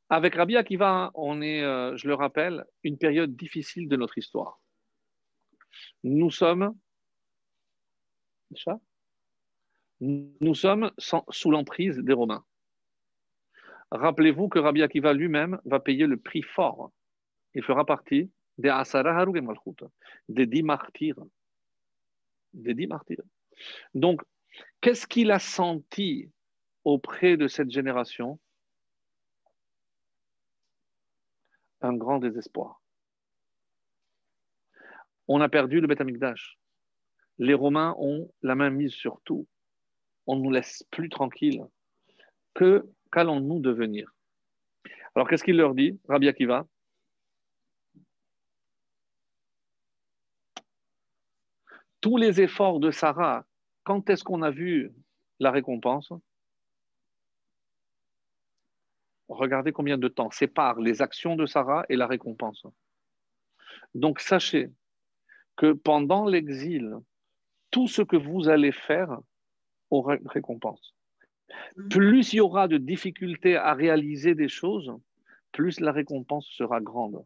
[0.08, 4.60] Avec Rabbi Akiva, on est, euh, je le rappelle, une période difficile de notre histoire.
[6.04, 6.74] Nous sommes,
[10.00, 10.92] nous sommes
[11.30, 12.44] sous l'emprise des Romains.
[13.90, 16.92] Rappelez-vous que Rabbi Akiva lui-même va payer le prix fort.
[17.54, 19.24] Il fera partie des Asara
[20.28, 21.18] des dix martyrs.
[22.52, 23.22] Des dix martyrs.
[23.94, 24.22] Donc,
[24.80, 26.30] qu'est-ce qu'il a senti
[26.86, 28.38] auprès de cette génération
[31.80, 32.80] Un grand désespoir.
[35.26, 36.00] On a perdu le Beth.
[37.38, 39.48] Les Romains ont la main mise sur tout.
[40.26, 41.66] On ne nous laisse plus tranquilles.
[42.54, 44.08] Que qu'allons-nous devenir?
[45.16, 46.66] Alors, qu'est-ce qu'il leur dit, Rabbi Akiva?
[52.00, 53.44] Tous les efforts de Sarah,
[53.82, 54.92] quand est-ce qu'on a vu
[55.40, 56.12] la récompense?
[59.28, 62.64] Regardez combien de temps sépare les actions de Sarah et la récompense.
[63.94, 64.70] Donc sachez
[65.56, 66.94] que pendant l'exil,
[67.70, 69.18] tout ce que vous allez faire
[69.90, 70.94] aura une récompense.
[71.90, 74.92] Plus il y aura de difficultés à réaliser des choses,
[75.52, 77.24] plus la récompense sera grande.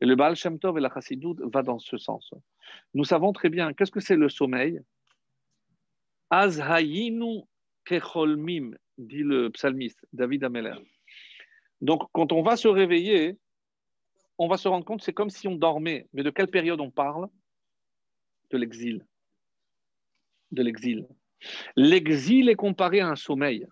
[0.00, 2.32] Et le Baal Shem Tov et la Chassidut va dans ce sens.
[2.94, 4.80] Nous savons très bien, qu'est-ce que c'est le sommeil?
[6.30, 7.42] Azhayinu
[7.84, 10.76] kecholmim, dit le psalmiste David Ameller.
[11.80, 13.38] Donc, quand on va se réveiller,
[14.38, 16.08] on va se rendre compte, c'est comme si on dormait.
[16.12, 17.28] Mais de quelle période on parle?
[18.50, 19.06] De l'exil.
[20.50, 21.06] De l'exil.
[21.76, 23.66] L'exil est comparé à un sommeil.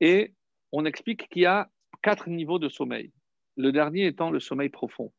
[0.00, 0.34] Et
[0.72, 1.70] on explique qu'il y a
[2.02, 3.12] quatre niveaux de sommeil.
[3.56, 5.12] Le dernier étant le sommeil profond.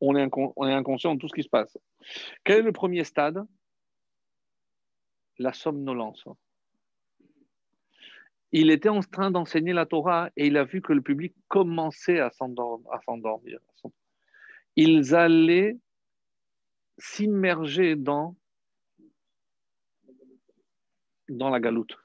[0.00, 1.78] On est, inconscient de tout ce qui se passe.
[2.44, 3.42] Quel est le premier stade?
[5.38, 6.24] La somnolence.
[8.56, 12.20] Il était en train d'enseigner la Torah et il a vu que le public commençait
[12.20, 13.58] à s'endormir.
[14.76, 15.76] Ils allaient
[16.96, 18.36] s'immerger dans
[21.28, 21.96] la galoute.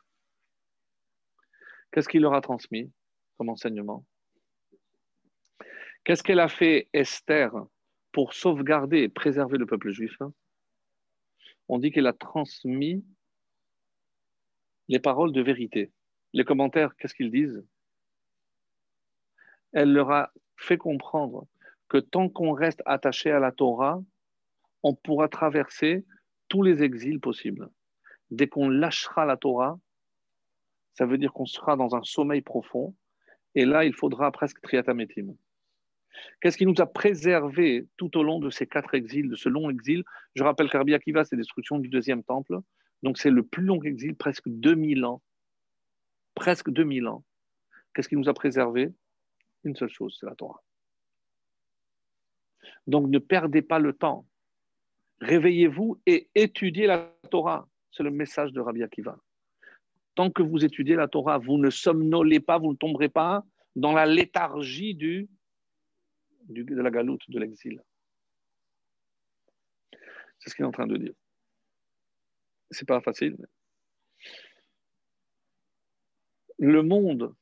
[1.91, 2.91] Qu'est-ce qu'il leur a transmis
[3.37, 4.03] comme enseignement?
[6.03, 7.51] Qu'est-ce qu'elle a fait Esther
[8.11, 10.17] pour sauvegarder et préserver le peuple juif?
[11.67, 13.05] On dit qu'elle a transmis
[14.87, 15.91] les paroles de vérité.
[16.33, 17.63] Les commentaires, qu'est-ce qu'ils disent?
[19.71, 21.47] Elle leur a fait comprendre
[21.87, 24.01] que tant qu'on reste attaché à la Torah,
[24.83, 26.05] on pourra traverser
[26.47, 27.69] tous les exils possibles
[28.31, 29.79] dès qu'on lâchera la Torah,
[30.93, 32.95] ça veut dire qu'on sera dans un sommeil profond.
[33.55, 35.35] Et là, il faudra presque triatamétim.
[36.41, 39.69] Qu'est-ce qui nous a préservé tout au long de ces quatre exils, de ce long
[39.69, 40.03] exil?
[40.35, 42.59] Je rappelle qu'Arbi Akiva, c'est destruction du deuxième temple.
[43.01, 45.21] Donc, c'est le plus long exil, presque 2000 ans.
[46.35, 47.23] Presque 2000 ans.
[47.93, 48.93] Qu'est-ce qui nous a préservé
[49.63, 50.63] Une seule chose, c'est la Torah.
[52.87, 54.25] Donc, ne perdez pas le temps.
[55.21, 57.67] Réveillez-vous et étudiez la Torah.
[57.91, 59.17] C'est le message de Rabbi Akiva.
[60.15, 63.93] Tant que vous étudiez la Torah, vous ne somnolez pas, vous ne tomberez pas dans
[63.93, 65.27] la léthargie de
[66.49, 67.81] la galoute, de l'exil.
[70.39, 71.13] C'est ce qu'il est en train de dire.
[72.71, 73.37] C'est pas facile.
[76.59, 77.33] Le monde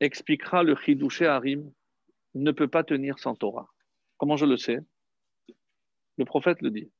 [0.00, 1.72] expliquera le Chidouché Harim
[2.34, 3.68] ne peut pas tenir sans Torah.
[4.16, 4.80] Comment je le sais?
[6.16, 6.90] Le prophète le dit.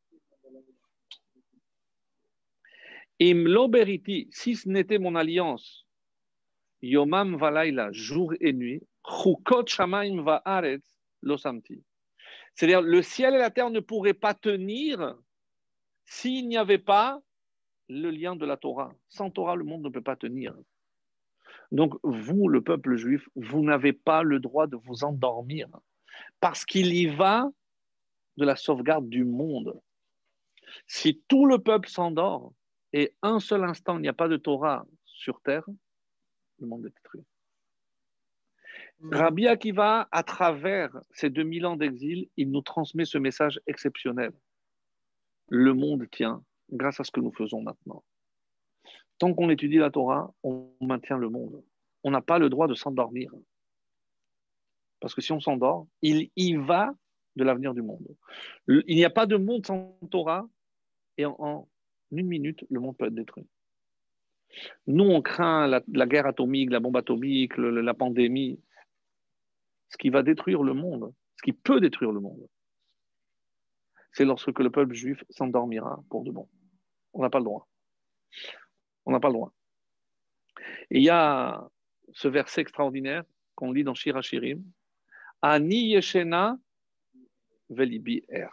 [3.20, 3.44] Im
[4.30, 5.86] si ce n'était mon alliance,
[6.82, 10.84] Yomam Valaila, jour et nuit, Chukot Shamaim Va'aretz
[11.22, 11.82] Losamti.
[12.54, 15.16] C'est-à-dire, le ciel et la terre ne pourraient pas tenir
[16.04, 17.20] s'il n'y avait pas
[17.88, 18.94] le lien de la Torah.
[19.08, 20.54] Sans Torah, le monde ne peut pas tenir.
[21.72, 25.68] Donc, vous, le peuple juif, vous n'avez pas le droit de vous endormir
[26.40, 27.50] parce qu'il y va
[28.36, 29.80] de la sauvegarde du monde.
[30.86, 32.52] Si tout le peuple s'endort,
[32.92, 35.64] et un seul instant, il n'y a pas de Torah sur terre,
[36.60, 37.24] le monde est détruit.
[39.00, 39.14] Mm.
[39.14, 44.32] Rabbi Akiva, à travers ces 2000 ans d'exil, il nous transmet ce message exceptionnel.
[45.48, 48.04] Le monde tient grâce à ce que nous faisons maintenant.
[49.18, 51.62] Tant qu'on étudie la Torah, on maintient le monde.
[52.02, 53.32] On n'a pas le droit de s'endormir.
[55.00, 56.94] Parce que si on s'endort, il y va
[57.36, 58.06] de l'avenir du monde.
[58.68, 60.48] Il n'y a pas de monde sans Torah.
[61.16, 61.68] Et en,
[62.10, 63.46] une minute, le monde peut être détruit.
[64.86, 68.60] Nous, on craint la, guerre atomique, la bombe atomique, la pandémie.
[69.88, 72.48] Ce qui va détruire le monde, ce qui peut détruire le monde,
[74.12, 76.48] c'est lorsque le peuple juif s'endormira pour de bon.
[77.12, 77.68] On n'a pas le droit.
[79.06, 79.52] On n'a pas le droit.
[80.90, 81.68] Et il y a
[82.12, 83.24] ce verset extraordinaire
[83.54, 84.62] qu'on lit dans Shirachirim.
[85.42, 86.58] Ani yeshena
[87.68, 88.48] velibi er.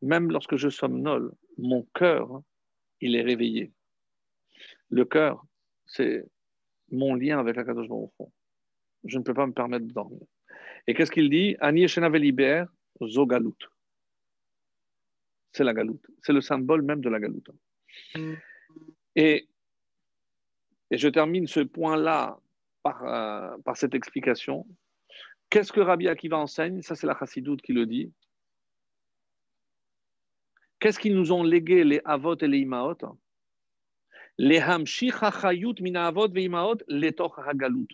[0.00, 2.42] Même lorsque je somnole, mon cœur
[3.00, 3.72] il est réveillé.
[4.88, 5.44] Le cœur,
[5.86, 6.24] c'est
[6.90, 8.32] mon lien avec la Kadosh fond.
[9.04, 10.20] Je ne peux pas me permettre de dormir.
[10.86, 11.56] Et qu'est-ce qu'il dit?
[11.60, 12.64] Ani Liber,
[13.02, 13.58] Zogalut.
[15.52, 16.06] C'est la galoute.
[16.22, 17.50] C'est le symbole même de la galoute.
[19.16, 19.48] Et,
[20.90, 22.38] je termine ce point-là
[22.82, 24.66] par, euh, par cette explication.
[25.48, 26.82] Qu'est-ce que Rabbi Akiva enseigne?
[26.82, 28.12] Ça, c'est la chassidoute qui le dit.
[30.78, 32.96] Qu'est-ce qu'ils nous ont légué les avot et les imaot?
[34.38, 37.86] Les hamshich hachayut mina avot ve imaot letoch hagalut.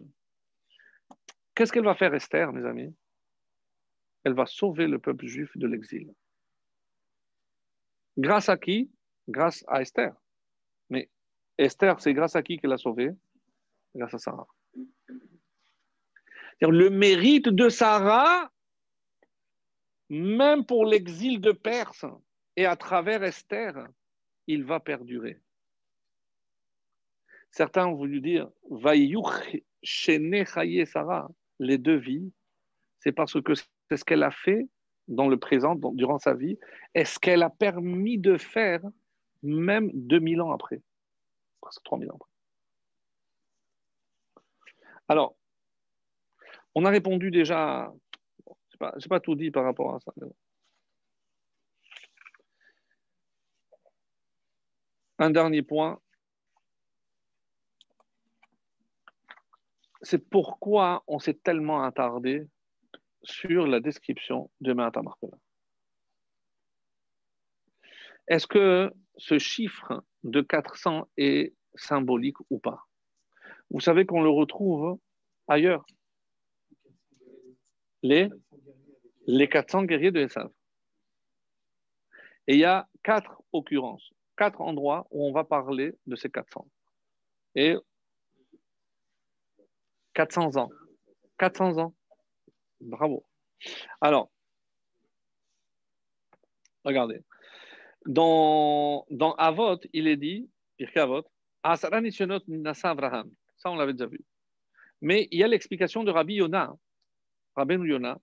[1.55, 2.95] Qu'est-ce qu'elle va faire Esther, mes amis?
[4.25, 6.14] Elle va sauver le peuple juif de l'exil.
[8.16, 8.91] Grâce à qui?
[9.29, 10.14] Grâce à Esther.
[10.91, 11.11] Mais
[11.59, 13.11] Esther, c'est grâce à qui qu'elle a sauvé
[13.95, 14.47] Grâce à Sarah.
[16.61, 18.51] Le mérite de Sarah,
[20.11, 22.05] même pour l'exil de Perse,
[22.57, 23.86] et à travers Esther,
[24.47, 25.41] il va perdurer.
[27.51, 28.51] Certains ont voulu dire
[30.86, 31.28] Sarah,
[31.61, 32.32] les deux vies,
[33.01, 34.68] c'est parce que c'est ce qu'elle a fait
[35.07, 36.59] dans le présent, durant sa vie,
[36.95, 38.82] et ce qu'elle a permis de faire
[39.43, 40.82] même 2000 ans après,
[41.61, 42.30] presque 3000 ans après.
[45.09, 45.36] Alors,
[46.74, 47.93] on a répondu déjà,
[48.47, 50.12] je n'ai pas, tout dit par rapport à ça.
[55.18, 56.01] Un dernier point,
[60.03, 62.47] c'est pourquoi on s'est tellement attardé
[63.22, 65.03] sur la description de Mata
[68.29, 72.87] Est-ce que ce chiffre de 400 est symbolique ou pas?
[73.70, 74.99] Vous savez qu'on le retrouve
[75.49, 75.85] ailleurs.
[78.03, 78.29] Les,
[79.26, 80.51] les 400 guerriers de Esav.
[82.47, 86.66] Et il y a quatre occurrences, quatre endroits où on va parler de ces 400.
[87.55, 87.76] Et
[90.14, 90.70] 400 ans.
[91.39, 91.95] 400 ans.
[92.81, 93.24] Bravo.
[94.01, 94.31] Alors,
[96.85, 97.22] regardez.
[98.09, 99.05] Dans,
[99.37, 100.49] Avot, il est dit,
[100.97, 101.25] Avot,
[101.63, 103.31] Abraham.
[103.59, 104.25] Ça, on l'avait déjà vu.
[105.03, 106.75] Mais il y a l'explication de Rabbi Yonah,
[107.55, 108.19] Rabbi Yonah,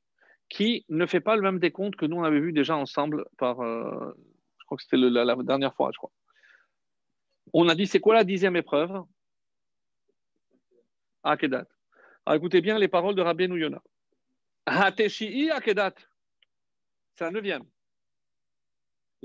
[0.49, 3.61] qui ne fait pas le même décompte que nous, on avait vu déjà ensemble par,
[3.61, 4.11] euh,
[4.57, 6.11] je crois que c'était la, dernière fois, je crois.
[7.53, 9.03] On a dit, c'est quoi la dixième épreuve?
[11.23, 11.67] Akedat.
[12.33, 13.83] Écoutez bien les paroles de Rabbi Yonah.
[14.65, 15.93] Hateshi'i Akedat.
[17.13, 17.63] C'est la neuvième.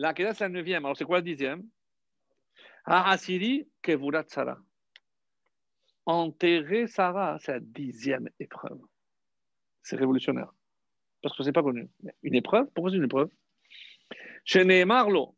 [0.00, 0.86] L'Akedat, c'est la neuvième.
[0.86, 1.62] Alors c'est quoi la dixième?
[2.86, 4.58] Ha'asiri Kevurat Sarah.
[6.06, 8.80] Enterrer Sarah, c'est la dixième épreuve.
[9.82, 10.50] C'est révolutionnaire.
[11.22, 11.86] Parce que ce n'est pas connu.
[12.22, 12.70] Une épreuve?
[12.74, 13.28] Pourquoi c'est une épreuve?
[14.44, 15.36] Chez Marlo,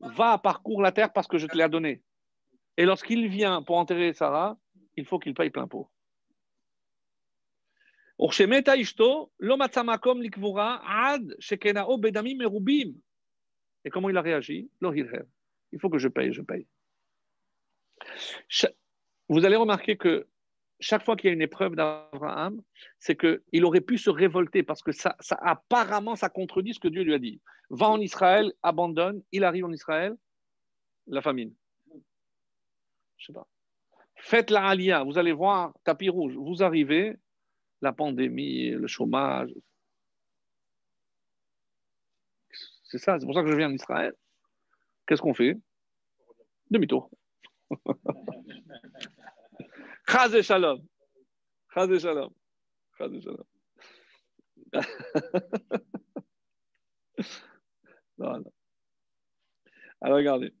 [0.00, 2.02] Va parcours la terre parce que je te l'ai donné.
[2.78, 4.56] Et lorsqu'il vient pour enterrer Sarah,
[4.96, 5.90] il faut qu'il paye plein pot.
[13.84, 14.70] Et comment il a réagi
[15.72, 16.66] Il faut que je paye, je paye.
[19.28, 20.26] Vous allez remarquer que
[20.80, 22.62] chaque fois qu'il y a une épreuve d'Abraham,
[22.98, 24.92] c'est qu'il aurait pu se révolter parce que
[25.42, 27.42] apparemment, ça contredit ce que Dieu lui a dit.
[27.68, 30.16] Va en Israël, abandonne, il arrive en Israël,
[31.08, 31.54] la famine.
[33.18, 33.46] Je sais pas.
[34.16, 37.16] Faites la alia, vous allez voir, tapis rouge, vous arrivez,
[37.84, 39.52] la pandémie, le chômage.
[42.84, 44.14] C'est ça, c'est pour ça que je viens en Israël.
[45.06, 45.56] Qu'est-ce qu'on fait?
[46.70, 47.10] Demi-tour.
[50.08, 50.80] Chaz shalom.
[51.74, 52.32] Chaz shalom.
[52.98, 53.44] Chaz shalom.
[58.18, 58.44] non.
[60.00, 60.52] Alors regardez.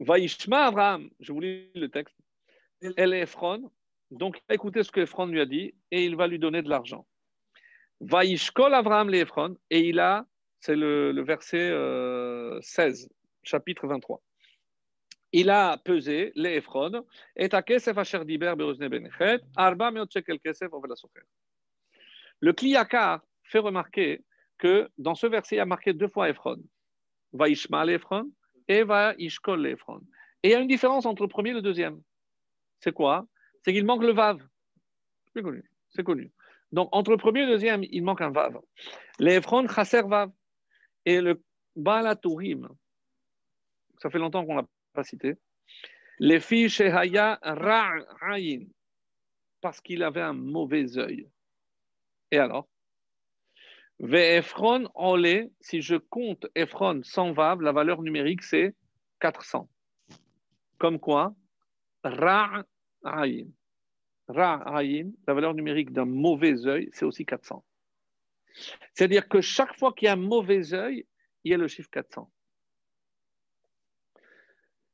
[0.00, 2.16] Vaishma Abraham, je vous lis le texte.
[2.96, 3.70] Elle Ephron,
[4.10, 7.06] donc écoutez ce que Ephron lui a dit et il va lui donner de l'argent.
[8.00, 9.24] Vaishkol Abraham les
[9.70, 10.26] et il a,
[10.60, 13.08] c'est le, verset 16, euh,
[13.42, 14.22] chapitre 23
[15.32, 17.04] il a pesé les Ephron
[17.36, 20.94] et a kesef asher diber beozne benechet, arba meot shekel kesef la
[22.40, 24.24] Le Kliyakar fait remarquer
[24.58, 26.58] que dans ce verset, il y a marqué deux fois Ephron.
[27.32, 28.30] Va Ishma l'Ephron
[28.66, 30.00] et va Ishkol l'Ephron.
[30.42, 32.02] Et il y a une différence entre le premier et le deuxième.
[32.80, 33.26] C'est quoi?
[33.62, 34.40] C'est qu'il manque le Vav.
[35.34, 36.32] C'est connu.
[36.72, 38.58] Donc, entre le premier et le deuxième, il manque un Vav.
[39.18, 40.30] L'Ephron, Chaser Vav.
[41.06, 41.42] Et le
[41.76, 42.68] Balatourim,
[43.98, 45.36] ça fait longtemps qu'on l'a pas cité.
[46.18, 48.66] Les filles chez Haya Ra'ayin,
[49.62, 51.26] parce qu'il avait un mauvais œil.
[52.30, 52.68] Et alors?
[53.98, 58.74] Ve'efron olé, si je compte Ephron sans vav, la valeur numérique c'est
[59.20, 59.68] 400.
[60.78, 61.34] Comme quoi?
[62.04, 63.48] Ra'ayin.
[64.28, 67.64] Ra'ayin, la valeur numérique d'un mauvais œil, c'est aussi 400.
[68.94, 71.06] C'est-à-dire que chaque fois qu'il y a un mauvais œil,
[71.44, 72.30] il y a le chiffre 400.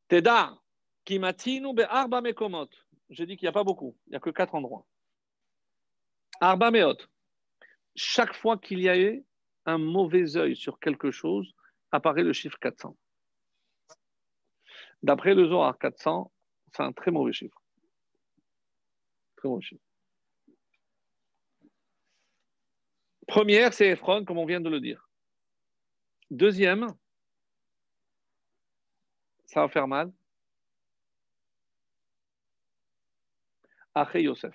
[0.09, 0.57] Teda,
[1.05, 2.69] kimatinu arba mekomot.
[3.11, 4.87] Je dis qu'il n'y a pas beaucoup, il n'y a que quatre endroits.
[6.41, 7.09] Arba meot.
[7.95, 9.25] Chaque fois qu'il y a eu
[9.65, 11.55] un mauvais œil sur quelque chose,
[11.91, 12.97] apparaît le chiffre 400.
[15.03, 16.31] D'après le Zohar, 400,
[16.77, 17.61] c'est un très mauvais chiffre.
[19.37, 19.83] Très mauvais chiffre.
[23.27, 25.09] Première, c'est Ephron, comme on vient de le dire.
[26.31, 26.87] Deuxième,
[29.47, 30.12] ça va faire mal.
[33.95, 34.55] Aché Yosef.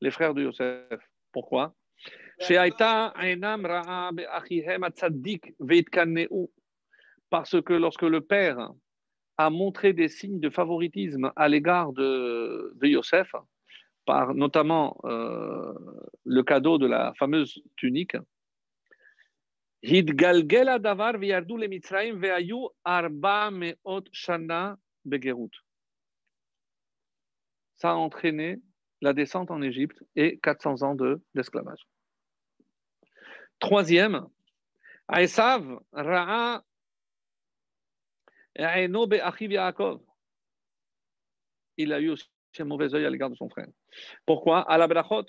[0.00, 1.00] les frères de Yosef.
[1.32, 1.74] Pourquoi?
[7.30, 8.70] Parce que lorsque le père
[9.38, 13.34] a montré des signes de favoritisme à l'égard de, de Yosef,
[14.04, 15.72] par notamment euh,
[16.24, 18.16] le cadeau de la fameuse tunique,
[27.74, 28.60] ça a entraîné
[29.00, 30.96] la descente en Égypte et 400 ans
[31.34, 31.84] d'esclavage.
[33.58, 34.26] Troisième,
[35.12, 36.62] Aesav Ra'a
[38.56, 38.64] il
[41.92, 42.28] a eu aussi
[42.58, 43.68] un mauvais œil à l'égard de son frère.
[44.26, 44.60] Pourquoi?
[44.70, 45.26] À la Brachot.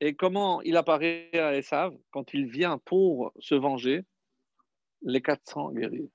[0.00, 4.04] Et comment il apparaît à Esav quand il vient pour se venger
[5.02, 6.10] Les 400 guerriers?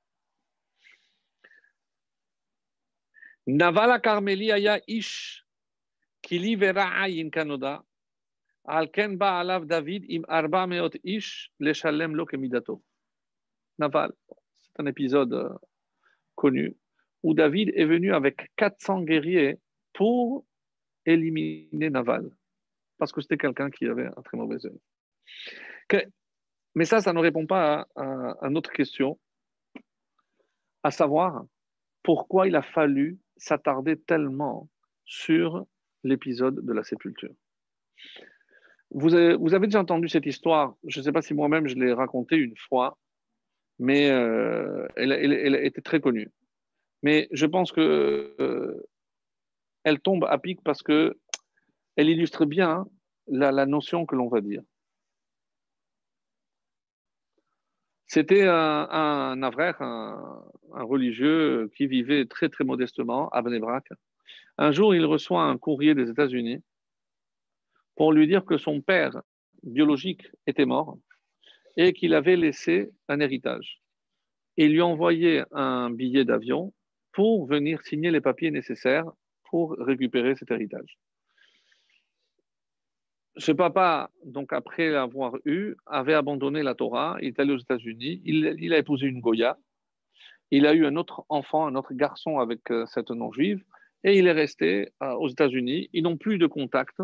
[3.48, 5.44] Navala Karmeli aya ish
[6.22, 7.84] kanoda
[8.68, 12.84] al ken alav David im arba meot ish leshalem lo kemidato.
[13.80, 14.14] Naval,
[14.58, 15.58] c'est un épisode euh,
[16.36, 16.76] connu,
[17.24, 19.58] où David est venu avec 400 guerriers
[19.94, 20.46] pour
[21.06, 22.30] éliminer Naval,
[22.98, 24.80] parce que c'était quelqu'un qui avait un très mauvais œil.
[26.74, 29.20] Mais ça, ça ne répond pas à, à, notre question,
[30.84, 31.44] à savoir
[32.02, 34.70] pourquoi il a fallu s'attarder tellement
[35.04, 35.66] sur
[36.04, 37.34] l'épisode de la sépulture.
[38.92, 41.94] Vous vous avez, déjà entendu cette histoire, je ne sais pas si moi-même je l'ai
[41.94, 42.98] racontée une fois,
[43.82, 46.30] mais euh, elle, était très connue.
[47.02, 48.88] Mais je pense que euh,
[49.84, 51.18] elle tombe à pic parce que
[51.96, 52.86] elle illustre bien
[53.28, 54.62] la, la notion que l'on va dire.
[58.06, 63.88] C'était un, un un, un, religieux qui vivait très très modestement à Bnebrak.
[64.60, 66.62] Un jour, il reçoit un courrier des États-Unis
[67.96, 69.24] pour lui dire que son père
[69.64, 71.00] biologique était mort
[71.78, 73.82] et qu'il avait laissé un héritage.
[74.58, 76.74] Il lui envoyait un billet d'avion
[77.12, 79.10] pour venir signer les papiers nécessaires
[79.50, 80.98] pour récupérer cet héritage.
[83.38, 88.22] Ce papa, donc après l'avoir eu, avait abandonné la Torah, il est allé aux États-Unis,
[88.26, 89.58] il, a épousé une Goya,
[90.52, 93.64] il a eu un autre enfant, un autre garçon avec euh, cette non-juive,
[94.04, 95.90] et il est resté euh, aux États-Unis.
[95.94, 96.98] Ils n'ont plus de contact.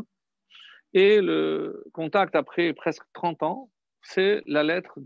[0.94, 3.70] Et le contact après presque 30 ans,
[4.02, 5.00] c'est la lettre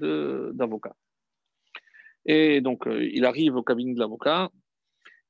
[0.54, 0.96] d'avocat.
[2.26, 4.50] Et donc, euh, il arrive au cabinet de l'avocat,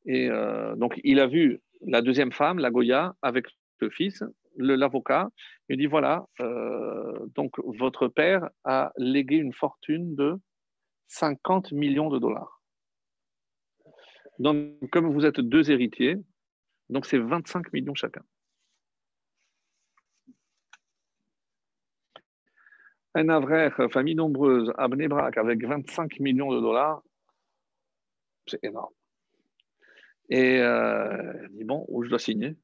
[0.06, 3.46] et euh, donc il a vu la deuxième femme, la Goya, avec
[3.80, 4.24] le fils,
[4.58, 5.30] l'avocat.
[5.70, 10.36] Il dit voilà, euh, donc votre père a légué une fortune de
[11.08, 12.62] 50 millions de dollars.
[14.40, 16.18] Donc, comme vous êtes deux héritiers,
[16.90, 18.24] donc c'est 25 millions chacun.
[23.14, 27.04] Un avraire, famille nombreuse, à avec 25 millions de dollars,
[28.48, 28.94] c'est énorme.
[30.30, 32.56] Et euh, elle dit, bon, où je dois signer?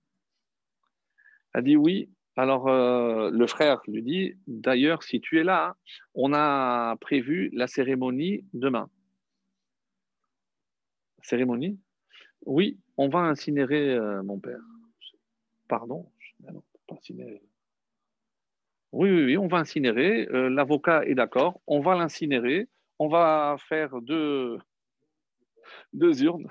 [1.53, 2.09] Elle dit, oui.
[2.35, 5.75] Alors, euh, le frère lui dit, d'ailleurs, si tu es là,
[6.13, 8.89] on a prévu la cérémonie demain.
[11.23, 11.79] Cérémonie?
[12.45, 14.61] Oui, on va incinérer euh, mon père.
[15.67, 16.09] Pardon
[16.39, 17.41] non, pas incinérer.
[18.91, 20.27] Oui, oui, oui, on va incinérer.
[20.31, 21.61] Euh, l'avocat est d'accord.
[21.67, 22.67] On va l'incinérer.
[22.99, 24.57] On va faire deux,
[25.93, 26.47] deux urnes.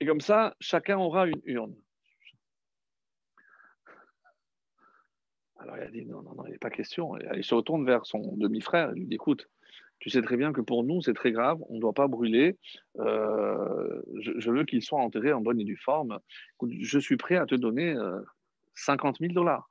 [0.00, 1.74] Et comme ça, chacun aura une urne.
[5.58, 7.16] Alors il a dit non, non, non, il n'est pas question.
[7.34, 8.92] il se retourne vers son demi-frère.
[8.94, 9.48] Il lui dit écoute,
[9.98, 11.58] tu sais très bien que pour nous, c'est très grave.
[11.68, 12.58] On ne doit pas brûler.
[12.98, 16.18] Euh, je, veux qu'il soit enterré en bonne et due forme.
[16.68, 17.94] je suis prêt à te donner
[18.74, 19.70] 50 euh, 000 dollars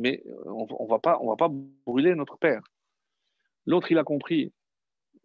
[0.00, 1.50] mais euh, on ne va, pas, va pas
[1.86, 2.62] brûler notre père.
[3.66, 4.52] L'autre, il a compris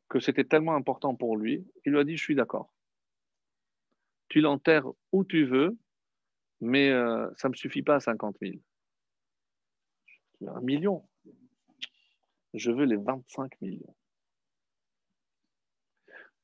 [0.10, 2.72] que c'était tellement important pour lui, il lui a dit, je suis d'accord.
[4.27, 5.77] Tu l'enterres où tu veux,
[6.60, 8.56] mais euh, ça ne me suffit pas à 50 000.
[10.45, 11.07] Un million.
[12.53, 13.95] Je veux les 25 millions.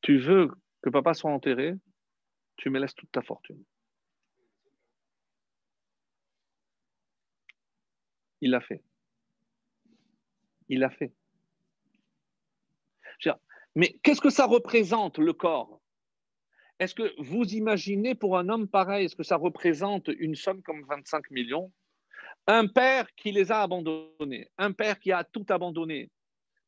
[0.01, 0.49] Tu veux
[0.81, 1.75] que papa soit enterré,
[2.55, 3.61] tu me laisses toute ta fortune.
[8.41, 8.83] Il l'a fait.
[10.69, 11.13] Il l'a fait.
[13.75, 15.81] Mais qu'est-ce que ça représente, le corps?
[16.79, 20.83] Est-ce que vous imaginez pour un homme pareil, est-ce que ça représente une somme comme
[20.83, 21.71] 25 millions?
[22.47, 26.09] Un père qui les a abandonnés, un père qui a tout abandonné.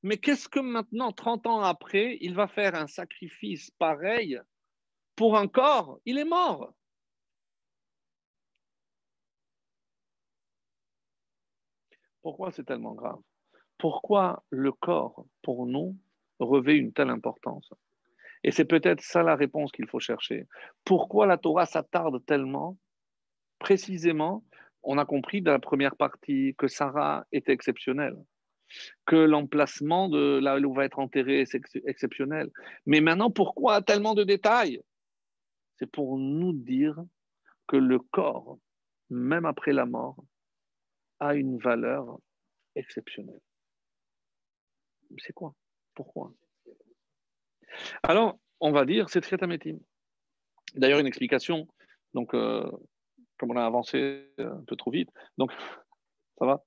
[0.03, 4.39] Mais qu'est-ce que maintenant, 30 ans après, il va faire un sacrifice pareil
[5.15, 5.99] pour un corps?
[6.05, 6.73] Il est mort.
[12.23, 13.19] Pourquoi c'est tellement grave?
[13.77, 15.95] Pourquoi le corps, pour nous,
[16.39, 17.69] revêt une telle importance?
[18.43, 20.47] Et c'est peut-être ça la réponse qu'il faut chercher.
[20.85, 22.77] Pourquoi la Torah s'attarde tellement?
[23.59, 24.43] Précisément,
[24.83, 28.17] on a compris dans la première partie que Sarah était exceptionnelle,
[29.05, 31.55] que l'emplacement de là où va être enterré est
[31.85, 32.49] exceptionnel.
[32.85, 34.81] Mais maintenant, pourquoi tellement de détails?
[35.77, 37.01] C'est pour nous dire
[37.67, 38.59] que le corps,
[39.09, 40.23] même après la mort,
[41.27, 42.17] a une valeur
[42.75, 43.41] exceptionnelle.
[45.17, 45.53] C'est quoi?
[45.95, 46.33] Pourquoi?
[48.03, 49.77] Alors, on va dire, c'est Triatamétim.
[50.75, 51.67] D'ailleurs, une explication,
[52.13, 52.69] donc, euh,
[53.37, 55.51] comme on a avancé un peu trop vite, donc,
[56.39, 56.63] ça va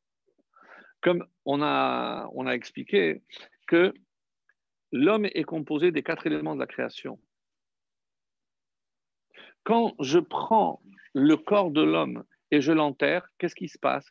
[1.01, 3.23] Comme on a, on a expliqué
[3.67, 3.93] que
[4.93, 7.21] l'homme est composé des quatre éléments de la création.
[9.65, 10.81] Quand je prends
[11.13, 14.11] le corps de l'homme et je l'enterre, qu'est-ce qui se passe?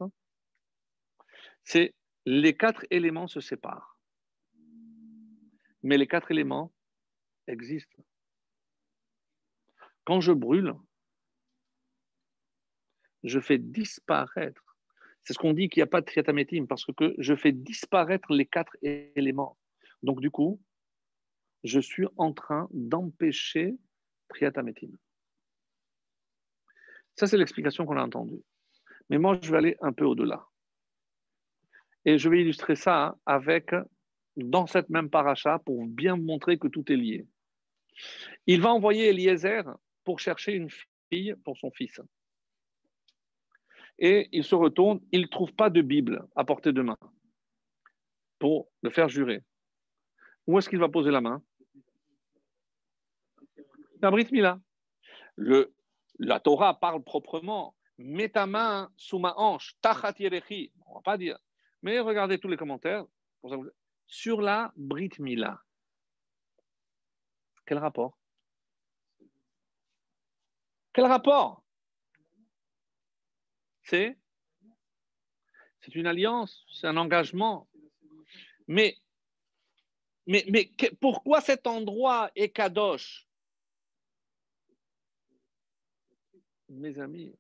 [1.66, 1.94] C'est
[2.26, 4.00] les quatre éléments se séparent.
[5.84, 6.74] Mais les quatre éléments
[7.48, 8.04] existent.
[10.06, 10.74] Quand je brûle,
[13.24, 14.78] je fais disparaître.
[15.24, 18.46] C'est ce qu'on dit qu'il n'y a pas de parce que je fais disparaître les
[18.46, 19.58] quatre éléments.
[20.04, 20.62] Donc, du coup,
[21.64, 23.76] je suis en train d'empêcher
[24.28, 24.96] triatamétime.
[27.16, 28.44] Ça, c'est l'explication qu'on a entendue.
[29.10, 30.48] Mais moi, je vais aller un peu au-delà.
[32.06, 33.72] Et je vais illustrer ça avec,
[34.38, 37.28] dans cette même paracha, pour bien montrer que tout est lié.
[38.46, 39.64] Il va envoyer Eliezer
[40.04, 40.70] pour chercher une
[41.12, 42.00] fille pour son fils.
[43.98, 46.98] Et il se retourne, il ne trouve pas de Bible à portée de main
[48.40, 49.42] pour le faire jurer.
[50.46, 51.42] Où est-ce qu'il va poser la main?
[54.02, 54.60] La Brit Mila.
[56.20, 57.76] La Torah parle proprement.
[57.98, 61.40] Mets ta main sous ma hanche, tachat On ne va pas dire
[61.86, 63.06] mais regardez tous les commentaires
[64.08, 65.64] sur la Brit Mila.
[67.64, 68.18] Quel rapport?
[70.92, 71.64] Quel rapport?
[73.84, 74.18] C'est?
[75.94, 77.70] Une alliance, c'est un engagement.
[78.68, 78.98] Mais
[81.00, 83.28] pourquoi cet endroit est kadosh?
[86.68, 87.38] Mes amis,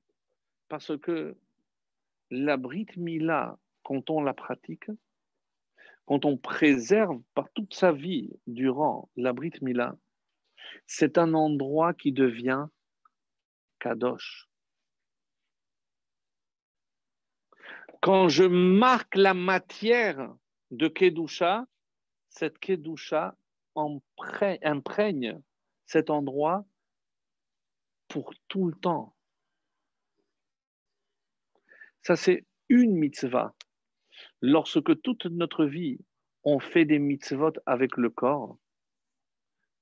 [0.67, 1.35] parce que
[2.29, 4.89] la Brit Mila quand on la pratique,
[6.05, 9.95] quand on préserve par toute sa vie durant la Brit Mila,
[10.87, 12.65] c'est un endroit qui devient
[13.79, 14.49] kadosh.
[18.01, 20.35] Quand je marque la matière
[20.71, 21.65] de Kedusha,
[22.29, 23.35] cette Kedusha
[24.63, 25.39] imprègne
[25.85, 26.65] cet endroit
[28.07, 29.15] pour tout le temps.
[32.01, 33.53] Ça, c'est une mitzvah
[34.45, 35.99] lorsque toute notre vie,
[36.43, 38.57] on fait des mitzvot avec le corps,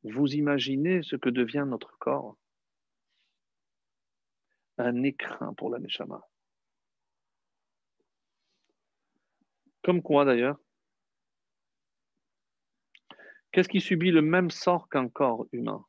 [0.04, 2.38] vous imaginez ce que devient notre corps?
[4.78, 6.22] Un écrin pour la Neshama.
[9.84, 10.58] Comme quoi d'ailleurs
[13.52, 15.86] Qu'est-ce qui subit le même sort qu'un corps humain?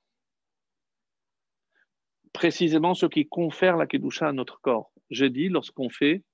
[2.32, 4.92] Précisément ce qui confère la Kedusha à notre corps.
[5.10, 6.24] J'ai dit lorsqu'on fait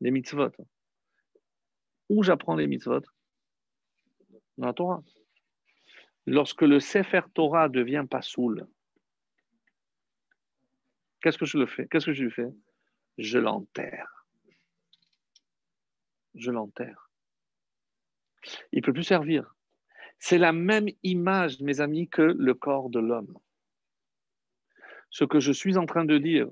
[0.00, 0.52] des mitzvot.
[2.12, 3.00] Où j'apprends les mitzvot
[4.58, 5.02] Dans la Torah.
[6.26, 8.66] Lorsque le Sefer Torah devient pas soul,
[11.22, 12.52] qu'est-ce que je le fais Qu'est-ce que je lui fais
[13.16, 14.26] Je l'enterre.
[16.34, 17.08] Je l'enterre.
[18.72, 19.54] Il ne peut plus servir.
[20.18, 23.38] C'est la même image, mes amis, que le corps de l'homme.
[25.08, 26.46] Ce que je suis en train de dire,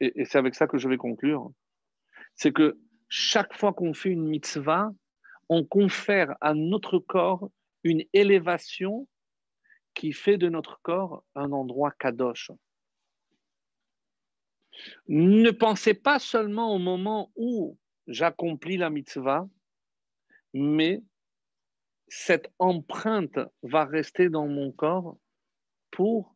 [0.00, 1.52] et c'est avec ça que je vais conclure,
[2.34, 2.76] c'est que
[3.08, 4.90] chaque fois qu'on fait une mitzvah,
[5.48, 7.50] on confère à notre corps
[7.82, 9.08] une élévation
[9.94, 12.50] qui fait de notre corps un endroit kadosh.
[15.08, 19.48] Ne pensez pas seulement au moment où j'accomplis la mitzvah,
[20.52, 21.02] mais
[22.08, 25.16] cette empreinte va rester dans mon corps
[25.90, 26.33] pour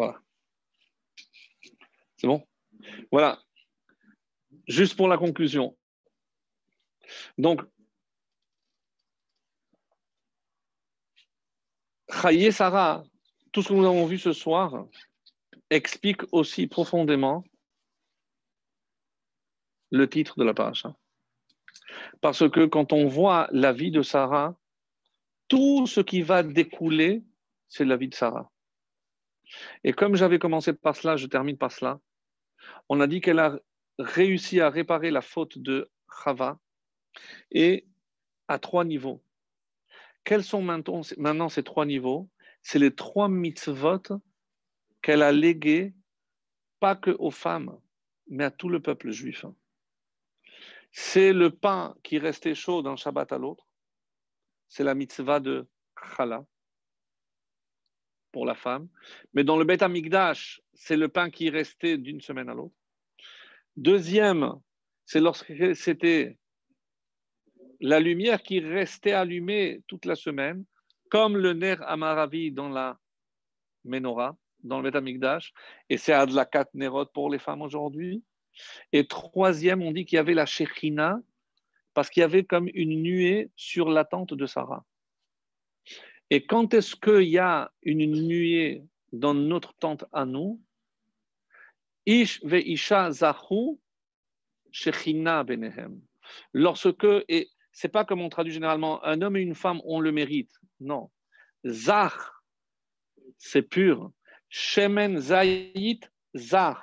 [0.00, 0.18] Voilà.
[2.16, 2.42] C'est bon?
[3.12, 3.38] Voilà.
[4.66, 5.76] Juste pour la conclusion.
[7.36, 7.60] Donc,
[12.10, 13.04] Chaye Sarah,
[13.52, 14.86] tout ce que nous avons vu ce soir,
[15.68, 17.44] explique aussi profondément
[19.90, 20.84] le titre de la page.
[22.22, 24.56] Parce que quand on voit la vie de Sarah,
[25.48, 27.22] tout ce qui va découler,
[27.68, 28.50] c'est la vie de Sarah.
[29.84, 32.00] Et comme j'avais commencé par cela, je termine par cela.
[32.88, 33.58] On a dit qu'elle a
[33.98, 35.90] réussi à réparer la faute de
[36.22, 36.58] Chava
[37.50, 37.86] et
[38.48, 39.22] à trois niveaux.
[40.24, 42.28] Quels sont maintenant ces trois niveaux?
[42.62, 44.20] C'est les trois mitzvot
[45.02, 45.94] qu'elle a légués,
[46.78, 47.78] pas que aux femmes,
[48.28, 49.46] mais à tout le peuple juif.
[50.92, 53.66] C'est le pain qui restait chaud d'un Shabbat à l'autre.
[54.68, 55.66] C'est la mitzvah de
[56.16, 56.44] Chala
[58.32, 58.88] pour la femme.
[59.34, 62.74] Mais dans le Beth Amikdash, c'est le pain qui restait d'une semaine à l'autre.
[63.76, 64.54] Deuxième,
[65.06, 66.38] c'est lorsque c'était
[67.80, 70.64] la lumière qui restait allumée toute la semaine,
[71.10, 72.98] comme le ner Amaravi dans la
[73.84, 75.52] menorah, dans le Beth Amikdash,
[75.88, 78.22] et c'est Adlakat Nerot pour les femmes aujourd'hui.
[78.92, 81.20] Et troisième, on dit qu'il y avait la Shechina,
[81.94, 84.84] parce qu'il y avait comme une nuée sur la tente de Sarah.
[86.30, 90.62] Et quand est-ce qu'il y a une nuée dans notre tente à nous?
[92.06, 93.78] Ish isha zahu
[94.70, 96.00] shechina benehem.
[96.52, 100.12] Lorsque, et c'est pas comme on traduit généralement, un homme et une femme ont le
[100.12, 100.52] mérite.
[100.78, 101.10] Non.
[101.66, 102.14] Zach,
[103.36, 104.12] c'est pur.
[104.48, 106.00] Shemen zayit,
[106.36, 106.78] zach,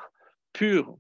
[0.51, 0.97] pur.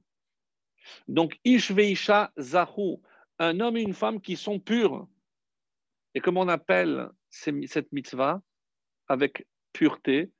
[1.09, 2.97] Donc, ish isha zahu,
[3.39, 5.05] un homme et une femme qui sont purs.
[6.13, 8.41] Et comme on appelle cette mitzvah
[9.07, 10.31] avec pureté,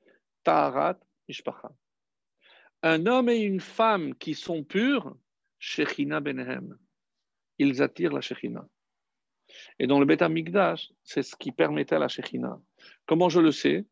[0.43, 1.72] taharat, mishpacha.
[2.84, 5.15] Un homme et une femme qui sont purs,
[5.59, 6.77] shechina benehem.
[7.57, 8.68] Ils attirent la shechina.
[9.80, 12.59] Et dans le Beth Amikdash, c'est ce qui permettait la shechina.
[13.05, 13.85] Comment je le sais?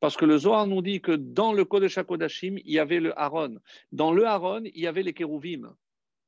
[0.00, 3.18] Parce que le Zohar nous dit que dans le Kodesh HaKodashim, il y avait le
[3.18, 3.56] Aaron.
[3.92, 5.74] Dans le Aaron, il y avait les kérouvim.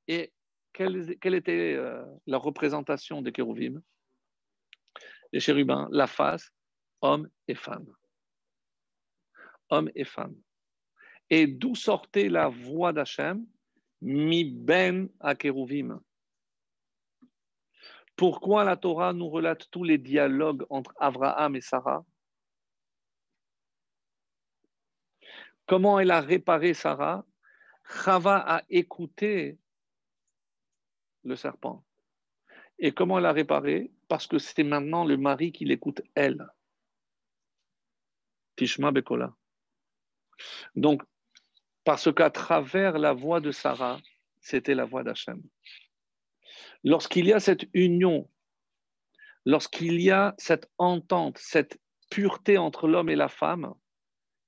[0.09, 0.33] Et
[0.73, 3.83] quelle, quelle était euh, la représentation des kérouvim
[5.33, 6.51] Les chérubins, la face,
[7.01, 7.87] homme et femme.
[9.71, 10.37] Homme et femme.
[11.31, 13.47] Et d'où sortait la voix d'Hachem?
[14.01, 15.35] Mi ben à
[18.17, 22.07] Pourquoi la Torah nous relate tous les dialogues entre Abraham et Sarah?
[25.67, 27.27] Comment elle a réparé Sarah?
[27.83, 29.59] Chava a écouté
[31.25, 31.85] le serpent.
[32.79, 33.91] Et comment elle a réparé?
[34.09, 36.49] Parce que c'est maintenant le mari qui l'écoute, elle.
[38.57, 39.35] Tishma Bekola.
[40.75, 41.03] Donc,
[41.85, 44.01] parce qu'à travers la voix de Sarah,
[44.41, 45.43] c'était la voix d'Hachem.
[46.85, 48.29] Lorsqu'il y a cette union,
[49.45, 51.81] lorsqu'il y a cette entente, cette
[52.11, 53.75] pureté entre l'homme et la femme,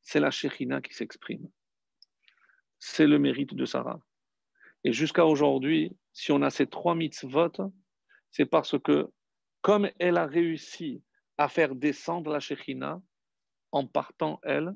[0.02, 1.48] c'est la Shechina qui s'exprime.
[2.78, 4.00] C'est le mérite de Sarah.
[4.84, 7.72] Et jusqu'à aujourd'hui, si on a ces trois mitzvot,
[8.30, 9.10] c'est parce que
[9.62, 11.02] comme elle a réussi
[11.38, 13.00] à faire descendre la Shechina
[13.72, 14.74] en partant elle,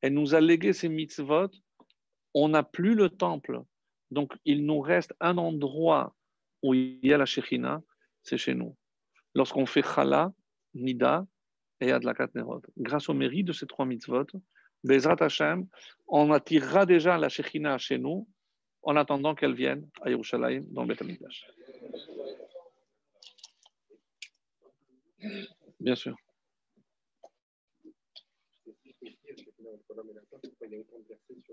[0.00, 1.50] elle nous a légué ces mitzvot
[2.34, 3.62] on n'a plus le temple.
[4.10, 6.14] Donc, il nous reste un endroit
[6.62, 7.82] où il y a la Shechina,
[8.22, 8.76] c'est chez nous.
[9.34, 10.32] Lorsqu'on fait Chala,
[10.74, 11.26] Nida
[11.80, 12.62] et Adlakat Nerot.
[12.76, 14.26] Grâce au mérite de ces trois mitzvot,
[14.82, 15.66] Bezrat Hashem,
[16.08, 18.28] on attirera déjà la Shechina chez nous
[18.82, 21.02] en attendant qu'elle vienne à Yerushalayim dans Beth
[25.80, 26.16] Bien sûr.